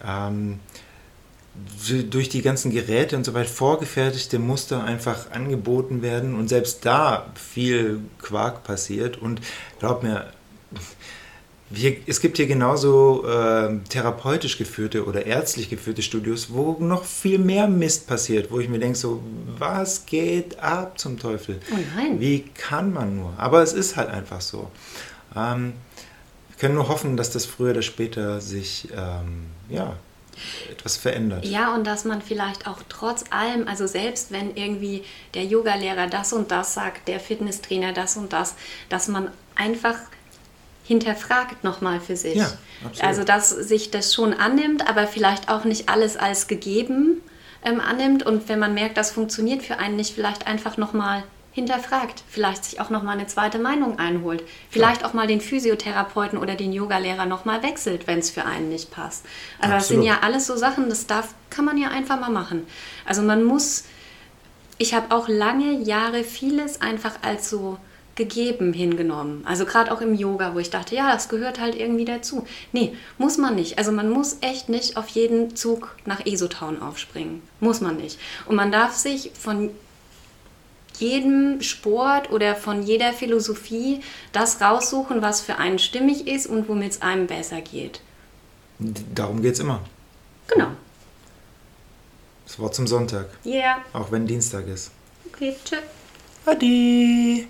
ähm, 0.06 0.60
durch 2.10 2.30
die 2.30 2.42
ganzen 2.42 2.72
Geräte 2.72 3.16
und 3.16 3.24
so 3.24 3.34
weiter 3.34 3.50
vorgefertigte 3.50 4.40
Muster 4.40 4.84
einfach 4.84 5.32
angeboten 5.32 6.02
werden 6.02 6.36
und 6.36 6.48
selbst 6.48 6.86
da 6.86 7.32
viel 7.36 8.00
Quark 8.22 8.64
passiert. 8.64 9.18
Und 9.18 9.42
glaub 9.80 10.04
mir, 10.04 10.32
wir, 11.70 11.98
es 12.06 12.22
gibt 12.22 12.38
hier 12.38 12.48
genauso 12.48 13.26
äh, 13.28 13.80
therapeutisch 13.90 14.58
geführte 14.58 15.06
oder 15.06 15.26
ärztlich 15.26 15.70
geführte 15.70 16.02
Studios, 16.02 16.48
wo 16.52 16.78
noch 16.80 17.04
viel 17.04 17.40
mehr 17.40 17.68
Mist 17.68 18.08
passiert, 18.08 18.52
wo 18.52 18.60
ich 18.60 18.70
mir 18.70 18.80
denke, 18.80 18.98
so, 18.98 19.22
was 19.58 20.06
geht 20.06 20.60
ab 20.60 20.98
zum 20.98 21.20
Teufel? 21.20 21.60
Oh 21.72 21.78
nein. 21.96 22.20
Wie 22.20 22.46
kann 22.54 22.94
man 22.94 23.18
nur? 23.18 23.34
Aber 23.38 23.62
es 23.62 23.74
ist 23.74 23.98
halt 23.98 24.10
einfach 24.10 24.42
so. 24.42 24.72
Ähm, 25.36 25.74
wir 26.50 26.58
können 26.58 26.76
nur 26.76 26.88
hoffen, 26.88 27.18
dass 27.18 27.32
das 27.32 27.46
früher 27.46 27.72
oder 27.72 27.82
später 27.82 28.40
sich 28.40 28.88
ähm, 28.96 29.48
ja, 29.70 29.98
etwas 30.72 30.98
verändert. 30.98 31.46
Ja, 31.46 31.74
und 31.74 31.86
dass 31.86 32.06
man 32.06 32.22
vielleicht 32.22 32.68
auch 32.68 32.80
trotz 32.90 33.26
allem, 33.30 33.68
also 33.68 33.88
selbst 33.88 34.32
wenn 34.32 34.56
irgendwie 34.56 35.04
der 35.34 35.46
Yogalehrer 35.46 36.08
das 36.08 36.34
und 36.34 36.52
das 36.52 36.74
sagt, 36.74 37.08
der 37.08 37.20
Fitnesstrainer 37.20 37.94
das 37.94 38.18
und 38.18 38.34
das, 38.34 38.56
dass 38.90 39.08
man 39.08 39.32
einfach 39.56 39.98
hinterfragt 40.86 41.64
nochmal 41.64 42.00
für 42.00 42.16
sich. 42.16 42.36
Ja, 42.36 42.52
absolut. 42.84 43.04
Also 43.04 43.24
dass 43.24 43.50
sich 43.50 43.92
das 43.92 44.14
schon 44.14 44.34
annimmt, 44.34 44.88
aber 44.88 45.08
vielleicht 45.08 45.50
auch 45.50 45.66
nicht 45.66 45.90
alles 45.90 46.16
als 46.18 46.48
gegeben 46.48 47.22
ähm, 47.64 47.82
annimmt 47.82 48.24
und 48.24 48.48
wenn 48.50 48.60
man 48.60 48.74
merkt, 48.74 48.98
das 48.98 49.12
funktioniert 49.12 49.64
für 49.64 49.80
einen 49.80 49.96
nicht, 49.96 50.14
vielleicht 50.14 50.48
einfach 50.48 50.78
nochmal 50.78 51.24
hinterfragt, 51.58 52.22
vielleicht 52.30 52.66
sich 52.66 52.80
auch 52.80 52.92
noch 52.92 53.02
mal 53.02 53.14
eine 53.14 53.26
zweite 53.26 53.58
Meinung 53.58 53.98
einholt, 53.98 54.44
vielleicht 54.70 55.02
ja. 55.02 55.08
auch 55.08 55.14
mal 55.14 55.26
den 55.26 55.42
Physiotherapeuten 55.42 56.38
oder 56.38 56.54
den 56.54 56.72
Yogalehrer 56.72 57.26
noch 57.26 57.46
mal 57.46 57.64
wechselt, 57.64 58.06
wenn 58.06 58.20
es 58.20 58.30
für 58.30 58.46
einen 58.46 58.70
nicht 58.70 58.92
passt. 58.92 59.26
Also 59.60 59.74
Absolut. 59.74 59.80
das 59.80 59.88
sind 59.88 60.02
ja 60.04 60.20
alles 60.22 60.46
so 60.46 60.56
Sachen, 60.56 60.88
das 60.88 61.08
darf, 61.08 61.34
kann 61.50 61.66
man 61.66 61.80
ja 61.80 61.90
einfach 61.90 62.20
mal 62.20 62.30
machen. 62.30 62.68
Also 63.08 63.24
man 63.24 63.44
muss, 63.44 63.86
ich 64.78 64.94
habe 64.94 65.16
auch 65.16 65.28
lange 65.28 65.82
Jahre 65.82 66.24
vieles 66.24 66.80
einfach 66.80 67.16
als 67.24 67.50
so 67.50 67.80
gegeben 68.14 68.72
hingenommen. 68.72 69.42
Also 69.48 69.66
gerade 69.66 69.92
auch 69.92 70.02
im 70.02 70.14
Yoga, 70.14 70.54
wo 70.54 70.60
ich 70.60 70.70
dachte, 70.70 70.94
ja, 70.94 71.12
das 71.12 71.28
gehört 71.28 71.60
halt 71.60 71.74
irgendwie 71.74 72.06
dazu. 72.06 72.46
Nee, 72.72 72.96
muss 73.18 73.40
man 73.40 73.56
nicht. 73.56 73.80
Also 73.80 73.92
man 73.92 74.12
muss 74.12 74.38
echt 74.42 74.70
nicht 74.70 74.96
auf 74.96 75.08
jeden 75.08 75.56
Zug 75.56 75.96
nach 76.06 76.24
Esotown 76.24 76.84
aufspringen. 76.84 77.42
Muss 77.60 77.82
man 77.82 77.98
nicht. 77.98 78.20
Und 78.46 78.56
man 78.56 78.72
darf 78.72 78.94
sich 78.94 79.32
von 79.34 79.72
jedem 81.00 81.62
Sport 81.62 82.32
oder 82.32 82.56
von 82.56 82.84
jeder 82.84 83.14
Philosophie 83.14 84.02
das 84.32 84.62
raussuchen, 84.62 85.22
was 85.22 85.42
für 85.42 85.58
einen 85.58 85.80
stimmig 85.80 86.28
ist 86.28 86.48
und 86.48 86.68
womit 86.70 86.92
es 86.92 87.02
einem 87.02 87.28
besser 87.28 87.62
geht. 87.62 88.02
Darum 88.80 89.42
geht 89.42 89.54
es 89.54 89.60
immer. 89.60 89.82
Genau. 90.48 90.70
Das 92.46 92.60
Wort 92.60 92.76
zum 92.76 92.88
Sonntag. 92.88 93.28
Ja. 93.44 93.54
Yeah. 93.54 93.78
Auch 93.94 94.12
wenn 94.12 94.26
Dienstag 94.26 94.68
ist. 94.68 94.92
Okay, 95.28 95.56
tschüss. 95.66 95.80
Adi. 96.46 97.48